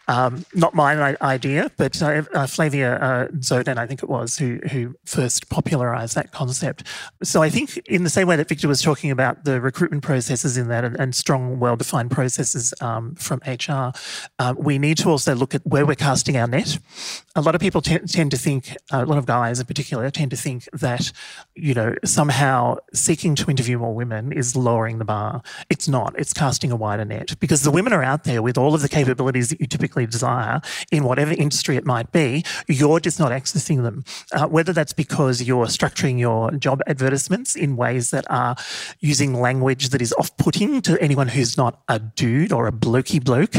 Um, 0.08 0.44
not 0.54 0.75
my 0.75 1.16
idea, 1.20 1.70
but 1.76 2.00
uh, 2.00 2.22
uh, 2.32 2.46
Flavia 2.46 2.96
uh, 2.96 3.28
Dzodan, 3.28 3.76
I 3.76 3.86
think 3.86 4.02
it 4.02 4.08
was, 4.08 4.38
who 4.38 4.60
who 4.70 4.94
first 5.04 5.48
popularised 5.48 6.14
that 6.14 6.30
concept. 6.30 6.84
So 7.22 7.42
I 7.42 7.50
think, 7.50 7.76
in 7.88 8.04
the 8.04 8.10
same 8.10 8.28
way 8.28 8.36
that 8.36 8.48
Victor 8.48 8.68
was 8.68 8.82
talking 8.82 9.10
about 9.10 9.44
the 9.44 9.60
recruitment 9.60 10.04
processes 10.04 10.56
in 10.56 10.68
that 10.68 10.84
and, 10.84 10.98
and 11.00 11.14
strong, 11.14 11.58
well-defined 11.58 12.10
processes 12.10 12.72
um, 12.80 13.16
from 13.16 13.40
HR, 13.46 13.92
uh, 14.38 14.54
we 14.56 14.78
need 14.78 14.98
to 14.98 15.08
also 15.08 15.34
look 15.34 15.54
at 15.54 15.66
where 15.66 15.84
we're 15.84 15.96
casting 15.96 16.36
our 16.36 16.46
net. 16.46 16.78
A 17.34 17.40
lot 17.40 17.54
of 17.54 17.60
people 17.60 17.80
t- 17.80 17.98
tend 17.98 18.30
to 18.30 18.38
think, 18.38 18.76
a 18.92 19.04
lot 19.04 19.18
of 19.18 19.26
guys 19.26 19.58
in 19.58 19.66
particular, 19.66 20.08
tend 20.10 20.30
to 20.30 20.36
think 20.36 20.68
that 20.72 21.10
you 21.56 21.75
know 21.75 21.96
somehow 22.04 22.76
seeking 22.94 23.34
to 23.34 23.50
interview 23.50 23.78
more 23.78 23.94
women 23.94 24.32
is 24.32 24.54
lowering 24.54 24.98
the 24.98 25.04
bar. 25.04 25.42
It's 25.68 25.88
not. 25.88 26.14
It's 26.16 26.32
casting 26.32 26.70
a 26.70 26.76
wider 26.76 27.04
net 27.04 27.34
because 27.40 27.62
the 27.62 27.72
women 27.72 27.92
are 27.92 28.04
out 28.04 28.22
there 28.22 28.40
with 28.40 28.56
all 28.56 28.75
of 28.75 28.82
the 28.82 28.88
capabilities 28.88 29.48
that 29.48 29.60
you 29.60 29.66
typically 29.66 29.95
desire 30.04 30.60
in 30.92 31.04
whatever 31.04 31.32
industry 31.32 31.76
it 31.76 31.86
might 31.86 32.12
be, 32.12 32.44
you're 32.68 33.00
just 33.00 33.18
not 33.18 33.32
accessing 33.32 33.82
them. 33.82 34.04
Uh, 34.32 34.46
whether 34.46 34.72
that's 34.72 34.92
because 34.92 35.42
you're 35.42 35.66
structuring 35.66 36.18
your 36.18 36.50
job 36.52 36.82
advertisements 36.86 37.56
in 37.56 37.76
ways 37.76 38.10
that 38.10 38.26
are 38.28 38.56
using 39.00 39.32
language 39.32 39.88
that 39.90 40.02
is 40.02 40.12
off 40.14 40.36
putting 40.36 40.82
to 40.82 41.00
anyone 41.00 41.28
who's 41.28 41.56
not 41.56 41.80
a 41.88 41.98
dude 41.98 42.52
or 42.52 42.66
a 42.66 42.72
blokey 42.72 43.22
bloke, 43.22 43.54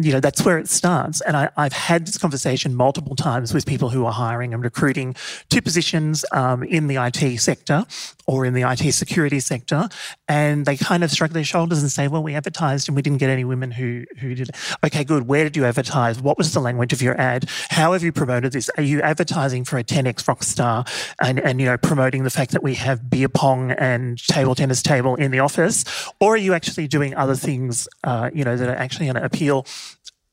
you 0.00 0.12
know, 0.12 0.20
that's 0.20 0.44
where 0.44 0.58
it 0.58 0.68
starts. 0.68 1.20
And 1.22 1.36
I, 1.36 1.48
have 1.56 1.72
had 1.72 2.06
this 2.06 2.18
conversation 2.18 2.74
multiple 2.74 3.16
times 3.16 3.54
with 3.54 3.64
people 3.64 3.88
who 3.88 4.04
are 4.04 4.12
hiring 4.12 4.52
and 4.52 4.62
recruiting 4.62 5.14
to 5.50 5.62
positions 5.62 6.24
um, 6.32 6.62
in 6.64 6.88
the 6.88 6.96
IT 6.96 7.38
sector 7.38 7.86
or 8.26 8.44
in 8.44 8.54
the 8.54 8.62
IT 8.62 8.92
security 8.92 9.40
sector. 9.40 9.88
And 10.28 10.66
they 10.66 10.76
kind 10.76 11.04
of 11.04 11.10
shrug 11.10 11.30
their 11.30 11.44
shoulders 11.44 11.80
and 11.80 11.90
say, 11.90 12.08
well, 12.08 12.22
we 12.22 12.34
advertised 12.34 12.88
and 12.88 12.96
we 12.96 13.02
didn't 13.02 13.18
get 13.18 13.30
any 13.30 13.44
women 13.44 13.70
who, 13.70 14.04
who 14.18 14.34
did. 14.34 14.50
Okay, 14.84 15.04
good. 15.04 15.26
Where 15.26 15.44
did 15.44 15.56
you 15.56 15.64
advertise? 15.64 15.77
Advertise? 15.78 16.20
What 16.20 16.36
was 16.36 16.52
the 16.52 16.60
language 16.60 16.92
of 16.92 17.00
your 17.00 17.18
ad? 17.20 17.48
How 17.70 17.92
have 17.92 18.02
you 18.02 18.10
promoted 18.10 18.52
this? 18.52 18.68
Are 18.76 18.82
you 18.82 19.00
advertising 19.00 19.64
for 19.64 19.78
a 19.78 19.84
10x 19.84 20.24
Rockstar 20.24 20.86
and, 21.22 21.38
and 21.38 21.60
you 21.60 21.66
know 21.66 21.78
promoting 21.78 22.24
the 22.24 22.30
fact 22.30 22.50
that 22.50 22.62
we 22.64 22.74
have 22.74 23.08
beer 23.08 23.28
pong 23.28 23.70
and 23.70 24.18
table 24.26 24.56
tennis 24.56 24.82
table 24.82 25.14
in 25.14 25.30
the 25.30 25.38
office, 25.38 25.84
or 26.20 26.34
are 26.34 26.38
you 26.38 26.52
actually 26.52 26.88
doing 26.88 27.14
other 27.14 27.36
things 27.36 27.88
uh, 28.02 28.28
you 28.34 28.44
know 28.44 28.56
that 28.56 28.68
are 28.68 28.74
actually 28.74 29.06
going 29.06 29.16
to 29.16 29.24
appeal 29.24 29.66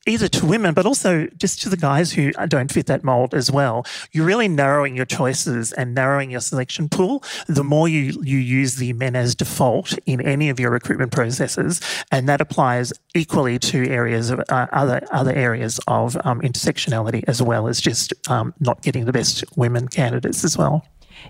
either 0.05 0.27
to 0.27 0.45
women, 0.45 0.73
but 0.73 0.85
also 0.85 1.27
just 1.37 1.61
to 1.61 1.69
the 1.69 1.77
guys 1.77 2.11
who 2.13 2.31
don't 2.47 2.71
fit 2.71 2.85
that 2.87 3.03
mold 3.03 3.33
as 3.33 3.51
well. 3.51 3.85
You're 4.11 4.25
really 4.25 4.47
narrowing 4.47 4.95
your 4.95 5.05
choices 5.05 5.71
and 5.73 5.95
narrowing 5.95 6.31
your 6.31 6.41
selection 6.41 6.89
pool. 6.89 7.23
The 7.47 7.63
more 7.63 7.87
you, 7.87 8.19
you 8.21 8.37
use 8.37 8.75
the 8.75 8.93
men 8.93 9.15
as 9.15 9.35
default 9.35 9.97
in 10.05 10.21
any 10.21 10.49
of 10.49 10.59
your 10.59 10.71
recruitment 10.71 11.11
processes, 11.11 11.81
and 12.11 12.29
that 12.29 12.41
applies 12.41 12.93
equally 13.13 13.57
to 13.59 13.89
areas 13.89 14.29
of 14.29 14.39
uh, 14.49 14.67
other 14.71 15.01
other 15.11 15.33
areas 15.33 15.79
of 15.87 16.17
um, 16.25 16.41
intersectionality 16.41 17.23
as 17.27 17.41
well 17.41 17.67
as 17.67 17.81
just 17.81 18.13
um, 18.29 18.53
not 18.59 18.81
getting 18.81 19.05
the 19.05 19.13
best 19.13 19.43
women 19.55 19.87
candidates 19.87 20.43
as 20.43 20.57
well. 20.57 20.85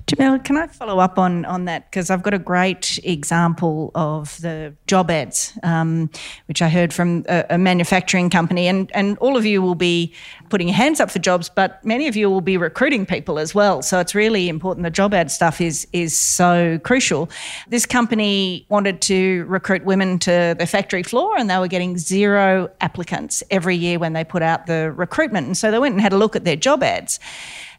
Jamila, 0.07 0.39
can 0.39 0.57
I 0.57 0.67
follow 0.67 0.99
up 0.99 1.17
on, 1.17 1.45
on 1.45 1.65
that? 1.65 1.89
Because 1.89 2.09
I've 2.09 2.21
got 2.21 2.33
a 2.33 2.39
great 2.39 2.99
example 3.03 3.91
of 3.95 4.39
the 4.41 4.73
job 4.87 5.09
ads, 5.09 5.57
um, 5.63 6.09
which 6.47 6.61
I 6.61 6.69
heard 6.69 6.93
from 6.93 7.25
a, 7.27 7.45
a, 7.51 7.57
manufacturing 7.57 8.29
company. 8.29 8.67
And, 8.67 8.91
and 8.93 9.17
all 9.17 9.35
of 9.35 9.45
you 9.45 9.61
will 9.61 9.75
be 9.75 10.13
putting 10.49 10.67
your 10.67 10.77
hands 10.77 10.99
up 10.99 11.09
for 11.09 11.19
jobs, 11.19 11.49
but 11.49 11.83
many 11.83 12.07
of 12.07 12.15
you 12.15 12.29
will 12.29 12.41
be 12.41 12.57
recruiting 12.57 13.05
people 13.05 13.39
as 13.39 13.55
well. 13.55 13.81
So 13.81 13.99
it's 13.99 14.13
really 14.13 14.47
important. 14.47 14.83
The 14.83 14.91
job 14.91 15.13
ad 15.13 15.31
stuff 15.31 15.59
is, 15.59 15.87
is 15.91 16.17
so 16.17 16.79
crucial. 16.83 17.29
This 17.67 17.85
company 17.85 18.65
wanted 18.69 19.01
to 19.03 19.45
recruit 19.45 19.85
women 19.85 20.19
to 20.19 20.55
the 20.57 20.67
factory 20.67 21.03
floor, 21.03 21.37
and 21.37 21.49
they 21.49 21.57
were 21.57 21.67
getting 21.67 21.97
zero 21.97 22.69
applicants 22.81 23.43
every 23.49 23.75
year 23.75 23.97
when 23.97 24.13
they 24.13 24.23
put 24.23 24.43
out 24.43 24.67
the 24.67 24.91
recruitment. 24.91 25.47
And 25.47 25.57
so 25.57 25.71
they 25.71 25.79
went 25.79 25.93
and 25.93 26.01
had 26.01 26.13
a 26.13 26.17
look 26.17 26.35
at 26.35 26.43
their 26.43 26.55
job 26.55 26.83
ads 26.83 27.19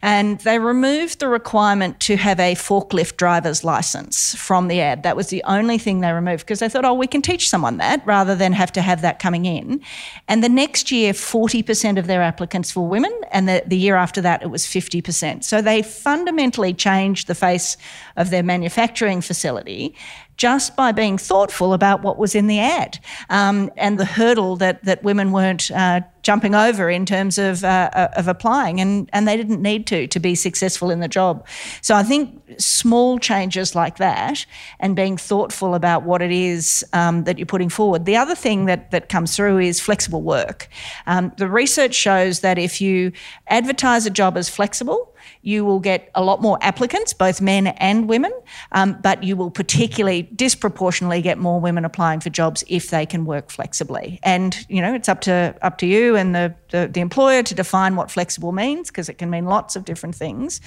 and 0.03 0.39
they 0.41 0.59
removed 0.59 1.21
the 1.21 1.29
requirement 1.29 2.01
to 2.01 2.17
have 2.17 2.39
a 2.41 2.55
forklift 2.55 3.17
driver's 3.17 3.65
license 3.65 4.35
from 4.35 4.69
the 4.69 4.81
ad. 4.81 5.03
That 5.03 5.17
was 5.17 5.29
the 5.29 5.43
only 5.45 5.79
thing 5.79 6.01
they 6.01 6.13
removed 6.13 6.45
because 6.45 6.61
they 6.61 6.69
thought, 6.69 6.85
oh, 6.85 6.95
we 6.95 7.07
can 7.07 7.23
teach 7.23 7.49
someone 7.49 7.79
that 7.79 8.07
rather 8.07 8.35
than 8.35 8.53
have 8.53 8.73
to 8.73 8.83
have 8.83 9.03
that 9.03 9.19
coming 9.19 9.47
in. 9.47 9.81
And 10.29 10.43
the 10.43 10.49
next 10.49 10.91
year, 10.91 11.13
40% 11.13 11.99
of 11.99 12.07
their 12.07 12.23
applicants 12.23 12.75
were 12.75 12.83
women, 12.83 13.13
and 13.31 13.49
the, 13.49 13.63
the 13.67 13.77
year 13.77 13.97
after 13.97 14.21
that, 14.21 14.43
it 14.43 14.51
was 14.51 14.65
50%. 14.65 15.45
So 15.45 15.63
they 15.63 15.83
fundamentally 15.83 16.75
changed 16.75 17.27
the 17.27 17.35
face 17.35 17.77
of 18.17 18.31
their 18.31 18.43
manufacturing 18.43 19.21
facility 19.21 19.95
just 20.37 20.77
by 20.77 20.93
being 20.93 21.19
thoughtful 21.19 21.73
about 21.73 22.03
what 22.03 22.19
was 22.19 22.35
in 22.35 22.47
the 22.47 22.59
ad 22.59 22.99
um, 23.31 23.71
and 23.77 23.99
the 23.99 24.05
hurdle 24.05 24.57
that, 24.57 24.85
that 24.85 25.03
women 25.03 25.33
weren't 25.33 25.71
uh, 25.71 26.01
jumping 26.23 26.55
over 26.55 26.91
in 26.91 27.07
terms 27.07 27.39
of, 27.39 27.63
uh, 27.65 27.89
uh, 27.93 28.09
of 28.17 28.29
applying, 28.29 28.81
and, 28.81 29.09
and 29.13 29.29
they 29.29 29.37
didn't 29.37 29.63
need 29.63 29.87
to 29.87 30.07
to 30.09 30.19
be 30.19 30.35
successful 30.35 30.91
in 30.91 31.01
the 31.01 31.09
job. 31.09 31.47
So 31.83 31.95
I 31.95 32.03
think 32.03 32.43
small 32.59 33.19
changes 33.19 33.75
like 33.75 33.99
that 33.99 34.45
and 34.81 34.97
being 34.97 35.17
thoughtful 35.17 35.75
about 35.75 36.03
what 36.03 36.23
it 36.23 36.33
is 36.33 36.85
um, 36.93 37.25
that 37.25 37.39
you're 37.39 37.47
putting 37.47 37.69
forward. 37.69 38.05
The 38.05 38.17
other 38.17 38.35
thing 38.35 38.67
that, 38.67 38.91
that 38.91 39.09
comes 39.09 39.37
through 39.37 39.61
is 39.61 39.81
flexible 39.81 40.23
work. 40.23 40.69
Um, 41.07 41.33
the 41.39 41.49
research 41.49 41.95
shows 41.95 42.41
that 42.41 42.59
if 42.59 42.81
you 42.81 43.13
advertise 43.49 44.05
a 44.05 44.11
job 44.11 44.37
as 44.37 44.49
flexible, 44.49 45.15
you 45.43 45.65
will 45.65 45.81
get 45.81 46.11
a 46.15 46.23
lot 46.23 46.43
more 46.43 46.59
applicants, 46.61 47.13
both 47.13 47.41
men 47.41 47.69
and 47.69 48.09
women, 48.09 48.33
um, 48.73 48.99
but 49.03 49.23
you 49.23 49.37
will 49.37 49.51
particularly 49.51 50.23
disproportionately 50.23 51.23
get 51.23 51.39
more 51.39 51.61
women 51.61 51.85
applying 51.85 52.21
for 52.21 52.31
jobs 52.31 52.65
if 52.69 52.91
they 52.91 53.07
can 53.07 53.25
work 53.25 53.51
flexibly. 53.51 54.19
And 54.23 54.67
you 54.69 54.81
know, 54.83 54.95
it's 54.95 55.09
up 55.09 55.21
to 55.23 55.55
up 55.63 55.79
to 55.79 55.87
you 55.87 56.17
and 56.17 56.35
the 56.35 56.55
the, 56.71 56.89
the 56.93 57.01
employer 57.01 57.43
to 57.45 57.55
define 57.55 57.97
what 57.97 58.11
flexible 58.11 58.53
means 58.53 58.91
because 58.91 59.09
it 59.09 59.19
can 59.19 59.31
mean 59.31 59.47
lots 59.47 59.77
of 59.77 59.85
different 59.85 60.15
things. 60.15 60.61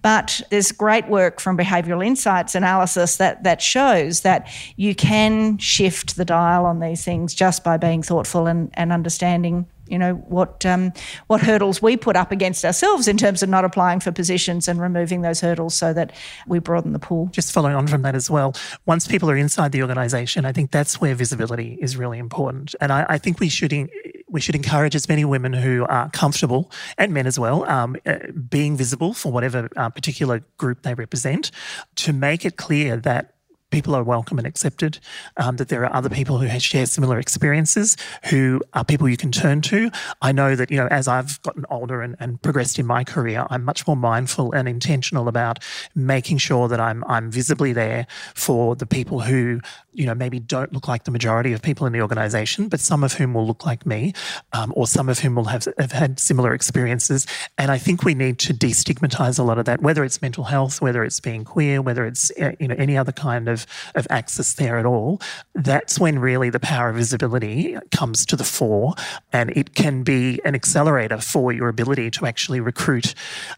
But 0.00 0.40
there's 0.50 0.72
great 0.72 1.08
work 1.08 1.40
from 1.40 1.56
behavioural 1.56 2.04
insights 2.04 2.54
analysis 2.54 3.16
that 3.16 3.42
that 3.44 3.60
shows 3.60 4.22
that 4.22 4.48
you 4.76 4.94
can 4.94 5.58
shift 5.58 6.16
the 6.16 6.24
dial 6.24 6.66
on 6.66 6.80
these 6.80 7.04
things 7.04 7.34
just 7.34 7.64
by 7.64 7.76
being 7.76 8.02
thoughtful 8.02 8.46
and, 8.46 8.70
and 8.74 8.92
understanding 8.92 9.66
you 9.92 9.98
know 9.98 10.14
what 10.14 10.64
um, 10.64 10.92
what 11.26 11.42
hurdles 11.42 11.82
we 11.82 11.96
put 11.96 12.16
up 12.16 12.32
against 12.32 12.64
ourselves 12.64 13.06
in 13.06 13.18
terms 13.18 13.42
of 13.42 13.48
not 13.50 13.64
applying 13.64 14.00
for 14.00 14.10
positions 14.10 14.66
and 14.66 14.80
removing 14.80 15.20
those 15.20 15.40
hurdles 15.40 15.74
so 15.74 15.92
that 15.92 16.12
we 16.46 16.58
broaden 16.58 16.92
the 16.92 16.98
pool. 16.98 17.28
Just 17.30 17.52
following 17.52 17.76
on 17.76 17.86
from 17.86 18.02
that 18.02 18.14
as 18.14 18.30
well, 18.30 18.54
once 18.86 19.06
people 19.06 19.30
are 19.30 19.36
inside 19.36 19.70
the 19.70 19.82
organisation, 19.82 20.46
I 20.46 20.52
think 20.52 20.70
that's 20.70 21.00
where 21.00 21.14
visibility 21.14 21.78
is 21.80 21.96
really 21.96 22.18
important, 22.18 22.74
and 22.80 22.90
I, 22.90 23.04
I 23.08 23.18
think 23.18 23.38
we 23.38 23.48
should. 23.48 23.72
In, 23.72 23.88
we 24.28 24.40
should 24.40 24.54
encourage 24.54 24.96
as 24.96 25.10
many 25.10 25.26
women 25.26 25.52
who 25.52 25.84
are 25.90 26.08
comfortable 26.08 26.70
and 26.96 27.12
men 27.12 27.26
as 27.26 27.38
well 27.38 27.68
um, 27.68 27.96
uh, 28.06 28.16
being 28.48 28.78
visible 28.78 29.12
for 29.12 29.30
whatever 29.30 29.68
uh, 29.76 29.90
particular 29.90 30.42
group 30.56 30.80
they 30.84 30.94
represent 30.94 31.50
to 31.96 32.14
make 32.14 32.46
it 32.46 32.56
clear 32.56 32.96
that 32.96 33.34
people 33.72 33.96
are 33.96 34.04
welcome 34.04 34.38
and 34.38 34.46
accepted, 34.46 35.00
um, 35.38 35.56
that 35.56 35.68
there 35.68 35.84
are 35.84 35.92
other 35.92 36.08
people 36.08 36.38
who 36.38 36.60
share 36.60 36.86
similar 36.86 37.18
experiences, 37.18 37.96
who 38.30 38.60
are 38.74 38.84
people 38.84 39.08
you 39.08 39.16
can 39.16 39.32
turn 39.32 39.60
to. 39.62 39.90
I 40.20 40.30
know 40.30 40.54
that, 40.54 40.70
you 40.70 40.76
know, 40.76 40.86
as 40.88 41.08
I've 41.08 41.42
gotten 41.42 41.64
older 41.70 42.02
and, 42.02 42.14
and 42.20 42.40
progressed 42.40 42.78
in 42.78 42.86
my 42.86 43.02
career, 43.02 43.46
I'm 43.50 43.64
much 43.64 43.86
more 43.86 43.96
mindful 43.96 44.52
and 44.52 44.68
intentional 44.68 45.26
about 45.26 45.58
making 45.94 46.38
sure 46.38 46.68
that 46.68 46.78
I'm, 46.78 47.02
I'm 47.08 47.30
visibly 47.30 47.72
there 47.72 48.06
for 48.34 48.76
the 48.76 48.86
people 48.86 49.20
who, 49.20 49.60
you 49.92 50.06
know, 50.06 50.14
maybe 50.14 50.40
don't 50.40 50.72
look 50.72 50.88
like 50.88 51.04
the 51.04 51.10
majority 51.10 51.52
of 51.52 51.62
people 51.62 51.86
in 51.86 51.92
the 51.92 52.00
organisation, 52.00 52.68
but 52.68 52.80
some 52.80 53.04
of 53.04 53.14
whom 53.14 53.34
will 53.34 53.46
look 53.46 53.64
like 53.64 53.86
me, 53.86 54.12
um, 54.52 54.72
or 54.76 54.86
some 54.86 55.08
of 55.08 55.20
whom 55.20 55.34
will 55.34 55.44
have, 55.44 55.66
have 55.78 55.92
had 55.92 56.18
similar 56.18 56.54
experiences. 56.54 57.26
And 57.58 57.70
I 57.70 57.78
think 57.78 58.04
we 58.04 58.14
need 58.14 58.38
to 58.40 58.54
destigmatise 58.54 59.38
a 59.38 59.42
lot 59.42 59.58
of 59.58 59.64
that, 59.66 59.82
whether 59.82 60.04
it's 60.04 60.20
mental 60.20 60.44
health, 60.44 60.80
whether 60.80 61.04
it's 61.04 61.20
being 61.20 61.44
queer, 61.44 61.80
whether 61.80 62.06
it's, 62.06 62.30
uh, 62.40 62.52
you 62.58 62.68
know, 62.68 62.74
any 62.78 62.96
other 62.96 63.12
kind 63.12 63.48
of 63.48 63.66
of, 63.94 64.06
access 64.10 64.54
there 64.54 64.78
at 64.78 64.84
all, 64.84 65.20
that's 65.54 65.98
when 65.98 66.18
really 66.18 66.50
the 66.50 66.60
power 66.60 66.90
of 66.90 66.96
visibility 66.96 67.76
comes 67.90 68.26
to 68.26 68.36
the 68.36 68.44
fore 68.44 68.94
and 69.32 69.50
it 69.56 69.74
can 69.74 70.02
be 70.02 70.40
an 70.44 70.54
accelerator 70.54 71.18
for 71.18 71.52
your 71.52 71.68
ability 71.68 72.10
to 72.10 72.26
actually 72.26 72.60
recruit. 72.60 73.14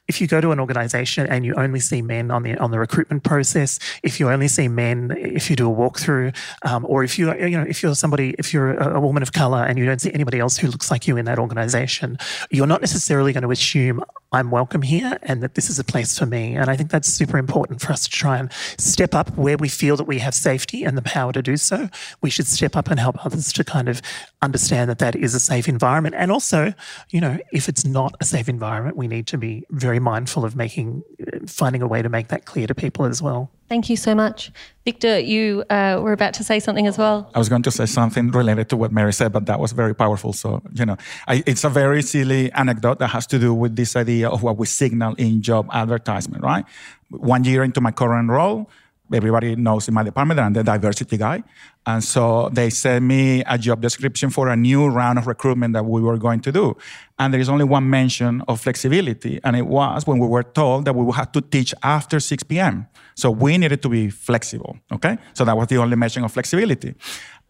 If 0.06 0.20
you 0.20 0.26
go 0.26 0.40
to 0.40 0.52
an 0.52 0.60
organization 0.60 1.26
and 1.26 1.44
you 1.44 1.54
only 1.54 1.80
see 1.80 2.02
men 2.02 2.30
on 2.30 2.42
the 2.42 2.56
on 2.58 2.70
the 2.70 2.78
recruitment 2.78 3.24
process, 3.24 3.78
if 4.02 4.20
you 4.20 4.30
only 4.30 4.48
see 4.48 4.68
men, 4.68 5.14
if 5.18 5.50
you 5.50 5.56
do 5.56 5.70
a 5.70 5.74
walkthrough, 5.74 6.23
um, 6.62 6.84
or 6.88 7.04
if 7.04 7.18
you 7.18 7.34
you 7.34 7.56
know 7.56 7.64
if 7.68 7.82
you're 7.82 7.94
somebody 7.94 8.34
if 8.38 8.52
you're 8.52 8.72
a, 8.72 8.96
a 8.96 9.00
woman 9.00 9.22
of 9.22 9.32
color 9.32 9.64
and 9.64 9.78
you 9.78 9.84
don't 9.84 10.00
see 10.00 10.12
anybody 10.12 10.38
else 10.38 10.56
who 10.56 10.68
looks 10.68 10.90
like 10.90 11.06
you 11.06 11.16
in 11.16 11.24
that 11.24 11.38
organization, 11.38 12.18
you're 12.50 12.66
not 12.66 12.80
necessarily 12.80 13.32
going 13.32 13.42
to 13.42 13.50
assume 13.50 14.02
I'm 14.34 14.50
welcome 14.50 14.82
here 14.82 15.16
and 15.22 15.44
that 15.44 15.54
this 15.54 15.70
is 15.70 15.78
a 15.78 15.84
place 15.84 16.18
for 16.18 16.26
me. 16.26 16.56
And 16.56 16.68
I 16.68 16.76
think 16.76 16.90
that's 16.90 17.06
super 17.06 17.38
important 17.38 17.80
for 17.80 17.92
us 17.92 18.02
to 18.02 18.10
try 18.10 18.36
and 18.36 18.52
step 18.78 19.14
up 19.14 19.30
where 19.36 19.56
we 19.56 19.68
feel 19.68 19.96
that 19.96 20.08
we 20.08 20.18
have 20.18 20.34
safety 20.34 20.82
and 20.82 20.98
the 20.98 21.02
power 21.02 21.32
to 21.32 21.40
do 21.40 21.56
so. 21.56 21.88
We 22.20 22.30
should 22.30 22.48
step 22.48 22.74
up 22.74 22.90
and 22.90 22.98
help 22.98 23.24
others 23.24 23.52
to 23.52 23.62
kind 23.62 23.88
of 23.88 24.02
understand 24.42 24.90
that 24.90 24.98
that 24.98 25.14
is 25.14 25.36
a 25.36 25.40
safe 25.40 25.68
environment. 25.68 26.16
And 26.18 26.32
also, 26.32 26.74
you 27.10 27.20
know, 27.20 27.38
if 27.52 27.68
it's 27.68 27.84
not 27.84 28.16
a 28.20 28.24
safe 28.24 28.48
environment, 28.48 28.96
we 28.96 29.06
need 29.06 29.28
to 29.28 29.38
be 29.38 29.66
very 29.70 30.00
mindful 30.00 30.44
of 30.44 30.56
making, 30.56 31.04
finding 31.46 31.80
a 31.80 31.86
way 31.86 32.02
to 32.02 32.08
make 32.08 32.26
that 32.28 32.44
clear 32.44 32.66
to 32.66 32.74
people 32.74 33.04
as 33.04 33.22
well. 33.22 33.52
Thank 33.68 33.88
you 33.88 33.96
so 33.96 34.14
much. 34.14 34.52
Victor, 34.84 35.18
you 35.18 35.64
uh, 35.70 35.98
were 36.02 36.12
about 36.12 36.34
to 36.34 36.44
say 36.44 36.60
something 36.60 36.86
as 36.86 36.98
well. 36.98 37.30
I 37.34 37.38
was 37.38 37.48
going 37.48 37.62
to 37.62 37.70
say 37.70 37.86
something 37.86 38.30
related 38.30 38.68
to 38.68 38.76
what 38.76 38.92
Mary 38.92 39.12
said, 39.12 39.32
but 39.32 39.46
that 39.46 39.58
was 39.58 39.72
very 39.72 39.94
powerful. 39.94 40.34
So, 40.34 40.62
you 40.74 40.84
know, 40.84 40.98
I, 41.26 41.42
it's 41.46 41.64
a 41.64 41.70
very 41.70 42.02
silly 42.02 42.52
anecdote 42.52 42.98
that 42.98 43.08
has 43.08 43.26
to 43.28 43.38
do 43.38 43.54
with 43.54 43.74
this 43.74 43.96
idea 43.96 44.23
of 44.30 44.42
what 44.42 44.56
we 44.56 44.66
signal 44.66 45.14
in 45.14 45.42
job 45.42 45.68
advertisement, 45.72 46.42
right? 46.42 46.64
One 47.10 47.44
year 47.44 47.62
into 47.62 47.80
my 47.80 47.90
current 47.90 48.30
role, 48.30 48.68
everybody 49.12 49.54
knows 49.56 49.86
in 49.88 49.94
my 49.94 50.02
department 50.02 50.36
that 50.36 50.44
I'm 50.44 50.52
the 50.52 50.64
diversity 50.64 51.16
guy. 51.16 51.42
And 51.86 52.02
so 52.02 52.48
they 52.50 52.70
sent 52.70 53.04
me 53.04 53.42
a 53.46 53.58
job 53.58 53.82
description 53.82 54.30
for 54.30 54.48
a 54.48 54.56
new 54.56 54.88
round 54.88 55.18
of 55.18 55.26
recruitment 55.26 55.74
that 55.74 55.84
we 55.84 56.00
were 56.00 56.16
going 56.16 56.40
to 56.40 56.52
do. 56.52 56.76
And 57.18 57.32
there 57.32 57.40
is 57.40 57.48
only 57.48 57.64
one 57.64 57.88
mention 57.90 58.42
of 58.48 58.60
flexibility. 58.60 59.38
And 59.44 59.54
it 59.54 59.66
was 59.66 60.06
when 60.06 60.18
we 60.18 60.26
were 60.26 60.42
told 60.42 60.86
that 60.86 60.94
we 60.94 61.04
would 61.04 61.16
have 61.16 61.32
to 61.32 61.42
teach 61.42 61.74
after 61.82 62.18
6 62.18 62.42
p.m. 62.44 62.86
So 63.14 63.30
we 63.30 63.58
needed 63.58 63.82
to 63.82 63.88
be 63.88 64.08
flexible. 64.08 64.78
Okay. 64.90 65.18
So 65.34 65.44
that 65.44 65.56
was 65.56 65.68
the 65.68 65.76
only 65.76 65.96
mention 65.96 66.24
of 66.24 66.32
flexibility. 66.32 66.94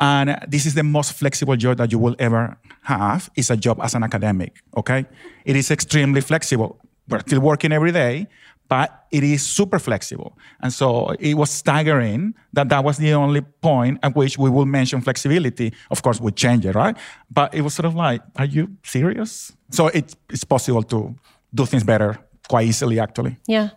And 0.05 0.27
this 0.49 0.67
is 0.67 0.75
the 0.75 0.83
most 0.83 1.11
flexible 1.15 1.57
job 1.57 1.79
that 1.79 1.91
you 1.93 1.99
will 2.05 2.17
ever 2.19 2.43
have 2.83 3.31
is 3.41 3.51
a 3.51 3.57
job 3.57 3.77
as 3.87 3.95
an 3.95 4.03
academic. 4.03 4.53
Okay. 4.77 5.07
It 5.45 5.57
is 5.57 5.71
extremely 5.71 6.21
flexible. 6.21 6.71
We're 7.09 7.21
still 7.21 7.41
working 7.41 7.73
every 7.73 7.93
day, 7.93 8.27
but 8.69 8.89
it 9.11 9.23
is 9.35 9.41
super 9.59 9.79
flexible. 9.79 10.31
And 10.63 10.73
so 10.73 10.89
it 11.19 11.35
was 11.35 11.51
staggering 11.51 12.35
that 12.53 12.69
that 12.69 12.83
was 12.85 12.97
the 12.99 13.13
only 13.15 13.41
point 13.41 13.99
at 14.03 14.15
which 14.15 14.35
we 14.39 14.51
will 14.51 14.67
mention 14.67 15.01
flexibility. 15.01 15.73
Of 15.91 16.03
course, 16.03 16.21
we 16.21 16.33
change 16.33 16.67
it, 16.67 16.75
right? 16.75 16.97
But 17.31 17.55
it 17.55 17.63
was 17.63 17.73
sort 17.75 17.87
of 17.87 17.95
like, 17.95 18.21
are 18.37 18.49
you 18.57 18.65
serious? 18.83 19.53
So 19.71 19.89
it, 19.89 20.15
it's 20.29 20.45
possible 20.45 20.83
to 20.83 21.15
do 21.55 21.67
things 21.67 21.85
better 21.85 22.19
quite 22.49 22.67
easily, 22.67 23.01
actually. 23.01 23.37
Yeah. 23.47 23.69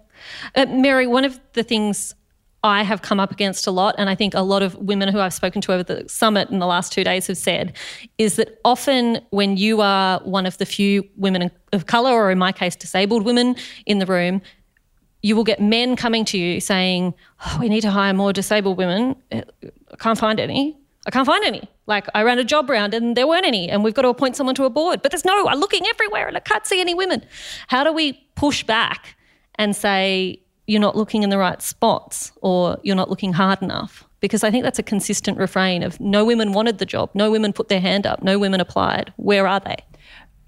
Uh, 0.56 0.66
Mary, 0.66 1.08
one 1.08 1.26
of 1.26 1.40
the 1.54 1.63
things 1.63 2.16
I 2.67 2.84
have 2.84 3.01
come 3.01 3.19
up 3.19 3.32
against 3.32 3.65
a 3.65 3.71
lot, 3.71 3.95
and 3.97 4.10
I 4.10 4.15
think 4.15 4.34
a 4.34 4.41
lot 4.41 4.62
of 4.62 4.75
women 4.75 5.08
who 5.10 5.19
I've 5.19 5.34
spoken 5.34 5.62
to 5.62 5.73
over 5.73 5.84
the 5.84 6.08
summit 6.10 6.49
in 6.49 6.60
the 6.60 6.67
last 6.67 6.91
two 6.91 7.03
days 7.03 7.27
have 7.27 7.38
said, 7.38 7.75
is 8.17 8.36
that 8.36 8.60
often 8.65 9.21
when 9.30 9.56
you 9.56 9.80
are 9.80 10.19
one 10.25 10.45
of 10.45 10.58
the 10.58 10.65
few 10.65 11.08
women 11.15 11.49
of 11.71 11.86
colour, 11.86 12.12
or 12.12 12.30
in 12.30 12.38
my 12.38 12.51
case, 12.51 12.75
disabled 12.75 13.23
women 13.23 13.56
in 13.86 13.99
the 13.99 14.06
room, 14.06 14.41
you 15.21 15.36
will 15.36 15.45
get 15.45 15.62
men 15.62 15.95
coming 15.95 16.25
to 16.25 16.38
you 16.38 16.60
saying, 16.60 17.13
oh, 17.45 17.58
We 17.60 17.69
need 17.69 17.82
to 17.82 17.91
hire 17.91 18.13
more 18.13 18.34
disabled 18.34 18.77
women. 18.77 19.15
I 19.32 19.43
can't 19.97 20.19
find 20.19 20.39
any. 20.39 20.77
I 21.06 21.10
can't 21.10 21.25
find 21.25 21.43
any. 21.45 21.63
Like, 21.86 22.08
I 22.13 22.23
ran 22.23 22.38
a 22.38 22.43
job 22.43 22.69
round 22.69 22.93
and 22.93 23.15
there 23.15 23.27
weren't 23.27 23.45
any, 23.45 23.69
and 23.69 23.82
we've 23.82 23.93
got 23.93 24.01
to 24.01 24.10
appoint 24.10 24.36
someone 24.36 24.56
to 24.56 24.65
a 24.65 24.69
board, 24.69 25.01
but 25.01 25.12
there's 25.12 25.23
no, 25.23 25.47
I'm 25.47 25.60
looking 25.60 25.88
everywhere 25.88 26.27
and 26.27 26.36
I 26.36 26.41
can't 26.41 26.67
see 26.67 26.82
any 26.82 26.93
women. 26.93 27.23
How 27.67 27.86
do 27.86 27.93
we 27.93 28.13
push 28.36 28.62
back 28.63 29.15
and 29.56 29.73
say, 29.73 30.41
You're 30.67 30.82
not 30.82 30.95
looking 30.95 31.23
in 31.23 31.30
the 31.30 31.38
right 31.38 31.62
spots 31.62 32.32
or 32.41 32.77
you're 32.84 32.95
not 32.95 33.10
looking 33.10 33.34
hard 33.34 33.62
enough? 33.62 34.03
Because 34.19 34.43
I 34.43 34.51
think 34.51 34.63
that's 34.63 34.80
a 34.80 34.84
consistent 34.84 35.38
refrain 35.38 35.84
of 35.84 35.99
no 35.99 36.25
women 36.25 36.51
wanted 36.51 36.77
the 36.77 36.86
job, 36.86 37.10
no 37.13 37.32
women 37.32 37.53
put 37.53 37.69
their 37.69 37.80
hand 37.80 38.06
up, 38.06 38.23
no 38.23 38.38
women 38.38 38.60
applied. 38.60 39.13
Where 39.17 39.47
are 39.47 39.60
they? 39.60 39.77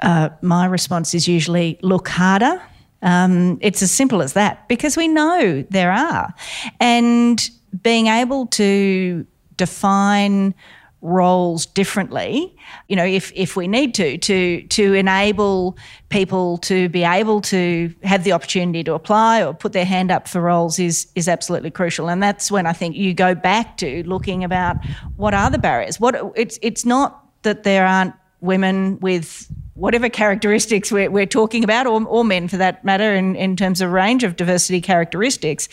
Uh, 0.01 0.29
my 0.41 0.65
response 0.65 1.13
is 1.13 1.27
usually 1.27 1.79
look 1.82 2.08
harder 2.08 2.62
um, 3.01 3.58
it's 3.62 3.82
as 3.82 3.91
simple 3.91 4.21
as 4.21 4.34
that 4.34 4.67
because 4.67 4.97
we 4.97 5.08
know 5.08 5.65
there 5.69 5.91
are. 5.91 6.34
And 6.79 7.49
being 7.82 8.08
able 8.08 8.47
to 8.47 9.25
define 9.55 10.53
roles 11.02 11.66
differently 11.66 12.54
you 12.90 12.96
know 12.96 13.06
if 13.06 13.32
if 13.34 13.56
we 13.56 13.68
need 13.68 13.94
to 13.94 14.18
to 14.18 14.62
to 14.64 14.94
enable 14.94 15.78
people 16.10 16.58
to 16.58 16.90
be 16.90 17.04
able 17.04 17.40
to 17.40 17.94
have 18.04 18.24
the 18.24 18.32
opportunity 18.32 18.84
to 18.84 18.94
apply 18.94 19.44
or 19.44 19.54
put 19.54 19.74
their 19.74 19.86
hand 19.86 20.12
up 20.12 20.28
for 20.28 20.42
roles 20.42 20.80
is 20.80 21.08
is 21.16 21.28
absolutely 21.28 21.72
crucial. 21.72 22.10
And 22.10 22.22
that's 22.22 22.52
when 22.52 22.66
i 22.66 22.74
think 22.74 22.96
you 22.96 23.14
go 23.14 23.36
back 23.36 23.78
to 23.78 24.04
looking 24.04 24.44
about 24.44 24.78
what 25.16 25.34
are 25.34 25.50
the 25.50 25.60
barriers? 25.60 26.00
What 26.00 26.16
it's 26.36 26.60
it's 26.62 26.86
not 26.86 27.26
that 27.44 27.64
there 27.64 27.86
aren't 27.86 28.14
women 28.42 29.00
with 29.00 29.52
whatever 29.74 30.10
characteristics 30.10 30.92
we're, 30.92 31.10
we're 31.10 31.26
talking 31.26 31.64
about, 31.64 31.88
or, 31.88 32.04
or, 32.06 32.24
men 32.24 32.48
for 32.48 32.58
that 32.58 32.84
matter, 32.84 33.14
in, 33.14 33.36
in 33.36 33.56
terms 33.56 33.80
of 33.82 33.92
range 33.92 34.24
of 34.24 34.36
diversity 34.36 34.82
characteristics, 34.82 35.70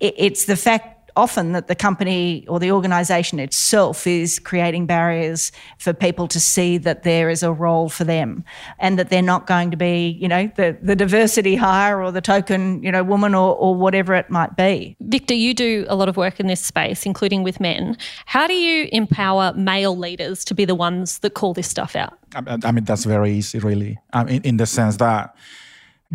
it, 0.00 0.14
it's 0.16 0.46
the 0.46 0.56
fact 0.56 1.01
often 1.16 1.52
that 1.52 1.68
the 1.68 1.74
company 1.74 2.46
or 2.48 2.58
the 2.58 2.70
organisation 2.70 3.38
itself 3.38 4.06
is 4.06 4.38
creating 4.38 4.86
barriers 4.86 5.52
for 5.78 5.92
people 5.92 6.28
to 6.28 6.40
see 6.40 6.78
that 6.78 7.02
there 7.02 7.30
is 7.30 7.42
a 7.42 7.52
role 7.52 7.88
for 7.88 8.04
them 8.04 8.44
and 8.78 8.98
that 8.98 9.10
they're 9.10 9.22
not 9.22 9.46
going 9.46 9.70
to 9.70 9.76
be, 9.76 10.16
you 10.20 10.28
know, 10.28 10.50
the, 10.56 10.76
the 10.82 10.96
diversity 10.96 11.56
hire 11.56 12.02
or 12.02 12.10
the 12.12 12.20
token, 12.20 12.82
you 12.82 12.90
know, 12.90 13.02
woman 13.02 13.34
or, 13.34 13.54
or 13.56 13.74
whatever 13.74 14.14
it 14.14 14.30
might 14.30 14.56
be. 14.56 14.96
Victor, 15.00 15.34
you 15.34 15.54
do 15.54 15.84
a 15.88 15.96
lot 15.96 16.08
of 16.08 16.16
work 16.16 16.40
in 16.40 16.46
this 16.46 16.60
space, 16.60 17.04
including 17.06 17.42
with 17.42 17.60
men. 17.60 17.96
How 18.26 18.46
do 18.46 18.54
you 18.54 18.88
empower 18.92 19.52
male 19.54 19.96
leaders 19.96 20.44
to 20.46 20.54
be 20.54 20.64
the 20.64 20.74
ones 20.74 21.18
that 21.20 21.34
call 21.34 21.54
this 21.54 21.68
stuff 21.68 21.94
out? 21.96 22.18
I 22.34 22.72
mean, 22.72 22.84
that's 22.84 23.04
very 23.04 23.32
easy, 23.32 23.58
really, 23.58 23.98
I 24.12 24.24
mean, 24.24 24.42
in 24.42 24.56
the 24.56 24.66
sense 24.66 24.96
that 24.96 25.34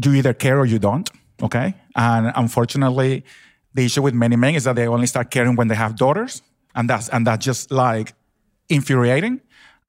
you 0.03 0.13
either 0.13 0.33
care 0.33 0.59
or 0.59 0.65
you 0.65 0.79
don't, 0.79 1.09
okay? 1.41 1.75
And 1.95 2.31
unfortunately, 2.35 3.23
the 3.77 3.85
issue 3.85 4.01
with 4.01 4.15
many 4.15 4.35
men 4.35 4.55
is 4.55 4.63
that 4.63 4.75
they 4.75 4.87
only 4.87 5.05
start 5.05 5.29
caring 5.29 5.55
when 5.55 5.67
they 5.67 5.75
have 5.75 5.95
daughters, 5.95 6.41
and 6.73 6.89
that's 6.89 7.09
and 7.09 7.27
that's 7.27 7.45
just 7.45 7.69
like 7.69 8.13
infuriating. 8.69 9.39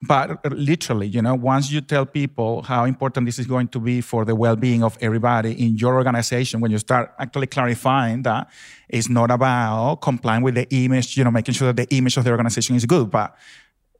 But 0.01 0.45
literally, 0.53 1.07
you 1.07 1.21
know, 1.21 1.33
once 1.33 1.71
you 1.71 1.81
tell 1.81 2.05
people 2.05 2.61
how 2.61 2.85
important 2.85 3.25
this 3.25 3.39
is 3.39 3.47
going 3.47 3.67
to 3.69 3.79
be 3.79 3.99
for 3.99 4.23
the 4.23 4.35
well-being 4.35 4.81
of 4.83 4.97
everybody 5.01 5.51
in 5.63 5.75
your 5.75 5.95
organization, 5.95 6.61
when 6.61 6.71
you 6.71 6.77
start 6.77 7.11
actually 7.19 7.47
clarifying 7.47 8.21
that 8.23 8.47
it's 8.87 9.09
not 9.09 9.29
about 9.31 9.95
complying 10.01 10.43
with 10.43 10.55
the 10.55 10.67
image, 10.69 11.17
you 11.17 11.23
know, 11.23 11.31
making 11.31 11.55
sure 11.55 11.73
that 11.73 11.89
the 11.89 11.97
image 11.97 12.15
of 12.15 12.23
the 12.23 12.31
organization 12.31 12.75
is 12.75 12.85
good, 12.85 13.09
but 13.09 13.35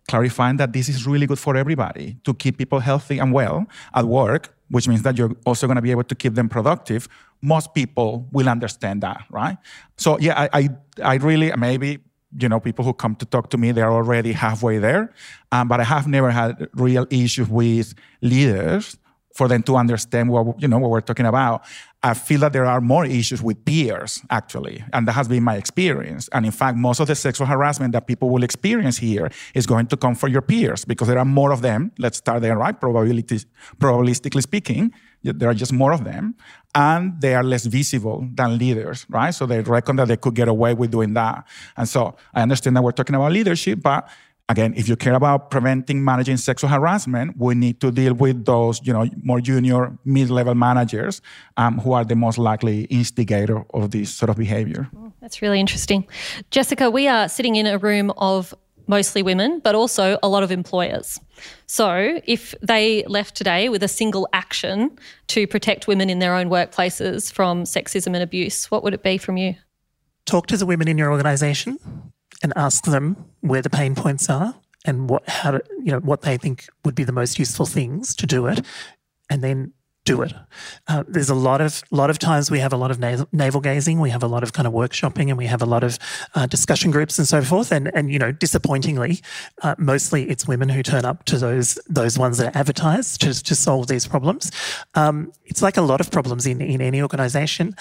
clarifying 0.10 0.58
that 0.58 0.74
this 0.74 0.89
is 0.89 1.06
really 1.06 1.28
good 1.32 1.39
for 1.39 1.54
everybody 1.63 2.17
to 2.26 2.34
keep 2.34 2.58
people 2.58 2.80
healthy 2.80 3.19
and 3.19 3.30
well 3.39 3.58
at 3.93 4.06
work, 4.06 4.43
which 4.69 4.88
means 4.88 5.02
that 5.04 5.17
you're 5.17 5.36
also 5.45 5.67
going 5.67 5.76
to 5.82 5.82
be 5.82 5.91
able 5.91 6.08
to 6.12 6.15
keep 6.15 6.34
them 6.36 6.50
productive 6.50 7.08
most 7.41 7.74
people 7.74 8.28
will 8.32 8.50
understand 8.50 9.02
that, 9.02 9.24
right? 9.30 9.58
So 9.98 10.19
yeah, 10.19 10.36
I, 10.38 10.50
I, 10.54 10.69
I 11.13 11.15
really 11.15 11.52
maybe 11.58 12.00
you 12.38 12.48
know, 12.48 12.60
people 12.60 12.86
who 12.86 12.93
come 12.93 13.15
to 13.15 13.26
talk 13.26 13.50
to 13.50 13.58
me, 13.58 13.72
they're 13.72 13.91
already 13.91 14.34
halfway 14.34 14.78
there. 14.78 15.12
Um, 15.52 15.67
but 15.67 15.80
I 15.80 15.84
have 15.84 16.08
never 16.08 16.30
had 16.30 16.69
real 16.76 17.08
issues 17.10 17.50
with 17.50 17.95
leaders 18.22 18.98
for 19.34 19.48
them 19.48 19.63
to 19.63 19.78
understand 19.78 20.30
what 20.30 20.62
you 20.62 20.67
know 20.67 20.78
what 20.78 20.91
we're 20.91 21.02
talking 21.02 21.26
about. 21.26 21.63
I 22.02 22.14
feel 22.14 22.40
that 22.40 22.54
there 22.54 22.66
are 22.66 22.80
more 22.80 23.06
issues 23.06 23.42
with 23.44 23.66
peers 23.66 24.22
actually, 24.30 24.84
and 24.94 25.06
that 25.08 25.12
has 25.12 25.28
been 25.28 25.44
my 25.44 25.56
experience. 25.56 26.30
And 26.32 26.46
in 26.46 26.52
fact, 26.52 26.78
most 26.78 27.02
of 27.02 27.08
the 27.08 27.16
sexual 27.16 27.46
harassment 27.46 27.92
that 27.92 28.08
people 28.08 28.30
will 28.30 28.44
experience 28.44 28.98
here 28.98 29.30
is 29.54 29.66
going 29.66 29.88
to 29.88 29.98
come 29.98 30.16
from 30.16 30.32
your 30.32 30.42
peers 30.42 30.86
because 30.86 31.10
there 31.10 31.20
are 31.20 31.26
more 31.26 31.52
of 31.52 31.62
them. 31.62 31.92
Let's 31.98 32.20
start 32.20 32.42
there, 32.42 32.58
right? 32.58 32.80
Probabilistically 32.80 34.42
speaking, 34.42 34.94
there 35.24 35.50
are 35.50 35.54
just 35.54 35.74
more 35.74 35.92
of 35.92 36.06
them, 36.06 36.36
and 36.74 37.20
they 37.20 37.36
are 37.36 37.44
less 37.44 37.66
visible 37.66 38.26
than 38.34 38.58
leaders, 38.58 39.06
right? 39.10 39.32
So 39.32 39.46
they 39.46 39.60
reckon 39.60 39.98
that 39.98 40.08
they 40.08 40.16
could 40.16 40.36
get 40.36 40.48
away 40.48 40.74
with 40.74 40.92
doing 40.92 41.14
that. 41.16 41.46
And 41.76 41.90
so 41.90 42.16
I 42.34 42.44
understand 42.44 42.78
that 42.78 42.82
we're 42.82 42.92
talking 42.92 43.16
about 43.16 43.34
leadership, 43.34 43.82
but 43.82 44.08
again, 44.50 44.74
if 44.76 44.90
you 44.90 44.96
care 44.96 45.14
about 45.14 45.52
preventing 45.52 46.04
managing 46.04 46.36
sexual 46.38 46.70
harassment, 46.70 47.38
we 47.38 47.56
need 47.56 47.80
to 47.80 47.92
deal 47.92 48.14
with 48.14 48.46
those, 48.46 48.82
you 48.84 48.92
know, 48.92 49.08
more 49.24 49.40
junior, 49.40 49.98
mid-level 50.04 50.56
managers 50.56 51.22
um, 51.56 51.78
who 51.78 51.94
are 51.94 52.04
the 52.04 52.16
most 52.16 52.38
likely 52.38 52.84
instigator 52.86 53.64
of 53.74 53.92
this 53.92 54.14
sort 54.14 54.30
of 54.30 54.36
behavior. 54.36 54.90
That's 55.22 55.42
really 55.42 55.60
interesting. 55.60 56.08
Jessica, 56.50 56.90
we 56.90 57.08
are 57.08 57.30
sitting 57.30 57.56
in 57.56 57.68
a 57.68 57.78
room 57.78 58.12
of 58.18 58.54
mostly 58.88 59.22
women, 59.22 59.60
but 59.64 59.76
also 59.76 60.18
a 60.24 60.28
lot 60.28 60.42
of 60.42 60.52
employers. 60.52 61.20
So, 61.68 62.20
if 62.26 62.56
they 62.62 63.04
left 63.06 63.36
today 63.36 63.70
with 63.70 63.84
a 63.84 63.88
single 63.88 64.28
action 64.34 64.98
to 65.28 65.46
protect 65.46 65.88
women 65.88 66.10
in 66.10 66.18
their 66.18 66.34
own 66.34 66.50
workplaces 66.50 67.32
from 67.32 67.64
sexism 67.64 68.08
and 68.08 68.24
abuse, 68.24 68.72
what 68.72 68.84
would 68.84 68.96
it 68.96 69.04
be 69.04 69.20
from 69.20 69.38
you? 69.38 69.56
Talk 70.26 70.48
to 70.48 70.58
the 70.58 70.66
women 70.66 70.88
in 70.88 70.98
your 70.98 71.12
organisation 71.12 71.78
and 72.41 72.54
ask 72.56 72.86
them 72.86 73.25
where 73.41 73.62
the 73.62 73.69
pain 73.69 73.95
points 73.95 74.30
are 74.30 74.56
and 74.86 75.10
what 75.10 75.28
how 75.28 75.52
to, 75.52 75.63
you 75.84 75.91
know 75.91 75.99
what 75.99 76.21
they 76.21 76.38
think 76.38 76.67
would 76.86 76.95
be 76.95 77.04
the 77.04 77.12
most 77.12 77.39
useful 77.39 77.65
things 77.65 78.15
to 78.15 78.25
do 78.25 78.47
it, 78.47 78.65
and 79.30 79.43
then 79.43 79.73
do 80.06 80.21
it. 80.23 80.34
Uh, 80.88 81.04
there's 81.08 81.30
a 81.30 81.36
lot 81.36 81.62
of 81.62 81.84
lot 81.91 82.10
of 82.10 82.17
times 82.17 82.49
we 82.49 82.60
have 82.60 82.73
a 82.73 82.78
lot 82.78 82.89
of 82.89 82.99
navel, 82.99 83.28
navel, 83.32 83.62
gazing, 83.62 83.99
we 83.99 84.10
have 84.10 84.23
a 84.23 84.28
lot 84.28 84.41
of 84.43 84.54
kind 84.54 84.67
of 84.67 84.73
workshopping, 84.73 85.28
and 85.28 85.38
we 85.38 85.45
have 85.45 85.62
a 85.62 85.65
lot 85.65 85.84
of 85.84 85.99
uh, 86.36 86.45
discussion 86.47 86.89
groups 86.89 87.19
and 87.19 87.28
so 87.28 87.41
forth. 87.41 87.71
And 87.71 87.91
and 87.93 88.12
you 88.12 88.17
know, 88.17 88.32
disappointingly, 88.32 89.19
uh, 89.62 89.75
mostly 89.78 90.30
it's 90.30 90.47
women 90.47 90.69
who 90.69 90.82
turn 90.82 91.06
up 91.06 91.25
to 91.25 91.38
those 91.38 91.78
those 91.88 92.17
ones 92.17 92.38
that 92.38 92.56
are 92.56 92.58
advertised 92.58 93.21
to 93.21 93.43
to 93.43 93.56
solve 93.56 93.88
these 93.88 94.08
problems. 94.08 94.52
Um, 94.95 95.32
it's 95.45 95.62
like 95.62 95.78
a 95.78 95.82
lot 95.82 96.02
of 96.02 96.10
problems 96.10 96.47
in 96.47 96.62
in 96.62 96.82
any 96.82 97.02
organisation 97.02 97.75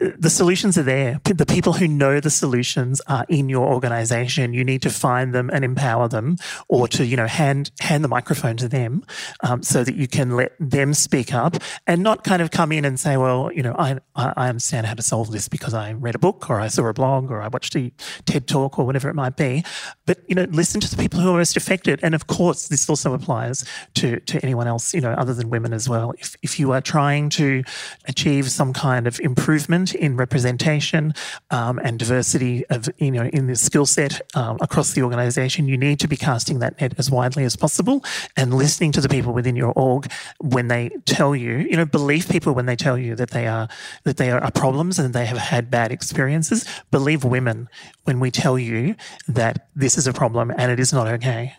the 0.00 0.30
solutions 0.30 0.76
are 0.76 0.82
there. 0.82 1.20
The 1.24 1.46
people 1.46 1.74
who 1.74 1.86
know 1.86 2.18
the 2.18 2.30
solutions 2.30 3.00
are 3.06 3.24
in 3.28 3.48
your 3.48 3.72
organization. 3.72 4.52
You 4.52 4.64
need 4.64 4.82
to 4.82 4.90
find 4.90 5.32
them 5.32 5.50
and 5.52 5.64
empower 5.64 6.08
them, 6.08 6.36
or 6.68 6.88
to 6.88 7.06
you 7.06 7.16
know 7.16 7.28
hand 7.28 7.70
hand 7.80 8.02
the 8.02 8.08
microphone 8.08 8.56
to 8.56 8.68
them, 8.68 9.04
um, 9.42 9.62
so 9.62 9.84
that 9.84 9.94
you 9.94 10.08
can 10.08 10.32
let 10.32 10.52
them 10.58 10.94
speak 10.94 11.32
up 11.32 11.56
and 11.86 12.02
not 12.02 12.24
kind 12.24 12.42
of 12.42 12.50
come 12.50 12.72
in 12.72 12.84
and 12.84 12.98
say, 12.98 13.16
well, 13.16 13.52
you 13.52 13.62
know, 13.62 13.74
I 13.78 13.98
I 14.16 14.48
understand 14.48 14.86
how 14.86 14.94
to 14.94 15.02
solve 15.02 15.30
this 15.30 15.48
because 15.48 15.74
I 15.74 15.92
read 15.92 16.16
a 16.16 16.18
book 16.18 16.50
or 16.50 16.58
I 16.60 16.68
saw 16.68 16.86
a 16.88 16.92
blog 16.92 17.30
or 17.30 17.40
I 17.40 17.48
watched 17.48 17.76
a 17.76 17.92
TED 18.24 18.48
talk 18.48 18.78
or 18.80 18.86
whatever 18.86 19.08
it 19.08 19.14
might 19.14 19.36
be. 19.36 19.64
But 20.06 20.18
you 20.28 20.34
know, 20.34 20.44
listen 20.50 20.80
to 20.80 20.90
the 20.90 21.00
people 21.00 21.20
who 21.20 21.30
are 21.30 21.38
most 21.38 21.56
affected, 21.56 22.00
and 22.02 22.16
of 22.16 22.26
course, 22.26 22.66
this 22.66 22.90
also 22.90 23.14
applies 23.14 23.64
to 23.94 24.18
to 24.18 24.40
anyone 24.42 24.66
else, 24.66 24.92
you 24.92 25.00
know, 25.00 25.12
other 25.12 25.34
than 25.34 25.50
women 25.50 25.72
as 25.72 25.88
well. 25.88 26.14
If 26.18 26.34
if 26.42 26.58
you 26.58 26.72
are 26.72 26.80
trying 26.80 27.28
to 27.30 27.62
achieve 28.06 28.50
some 28.50 28.72
kind 28.72 29.06
of 29.06 29.20
improvement 29.20 29.83
in 29.92 30.16
representation 30.16 31.12
um, 31.50 31.78
and 31.80 31.98
diversity 31.98 32.64
of 32.70 32.88
you 32.98 33.10
know 33.10 33.24
in 33.24 33.48
the 33.48 33.56
skill 33.56 33.86
set 33.86 34.20
um, 34.36 34.58
across 34.60 34.92
the 34.92 35.02
organisation, 35.02 35.66
you 35.66 35.76
need 35.76 35.98
to 36.00 36.08
be 36.08 36.16
casting 36.16 36.60
that 36.60 36.80
net 36.80 36.94
as 36.96 37.10
widely 37.10 37.44
as 37.44 37.56
possible 37.56 38.04
and 38.36 38.54
listening 38.54 38.92
to 38.92 39.00
the 39.00 39.08
people 39.08 39.32
within 39.32 39.56
your 39.56 39.72
org 39.72 40.10
when 40.40 40.68
they 40.68 40.90
tell 41.04 41.34
you, 41.34 41.56
you 41.56 41.76
know, 41.76 41.84
believe 41.84 42.28
people 42.28 42.54
when 42.54 42.66
they 42.66 42.76
tell 42.76 42.96
you 42.96 43.14
that 43.16 43.30
they 43.30 43.46
are 43.46 43.68
that 44.04 44.16
they 44.16 44.30
are 44.30 44.50
problems 44.52 44.98
and 44.98 45.12
they 45.12 45.26
have 45.26 45.38
had 45.38 45.70
bad 45.70 45.90
experiences. 45.90 46.64
Believe 46.90 47.24
women 47.24 47.68
when 48.04 48.20
we 48.20 48.30
tell 48.30 48.58
you 48.58 48.94
that 49.28 49.68
this 49.74 49.98
is 49.98 50.06
a 50.06 50.12
problem 50.12 50.52
and 50.56 50.70
it 50.70 50.78
is 50.78 50.92
not 50.92 51.08
okay. 51.08 51.54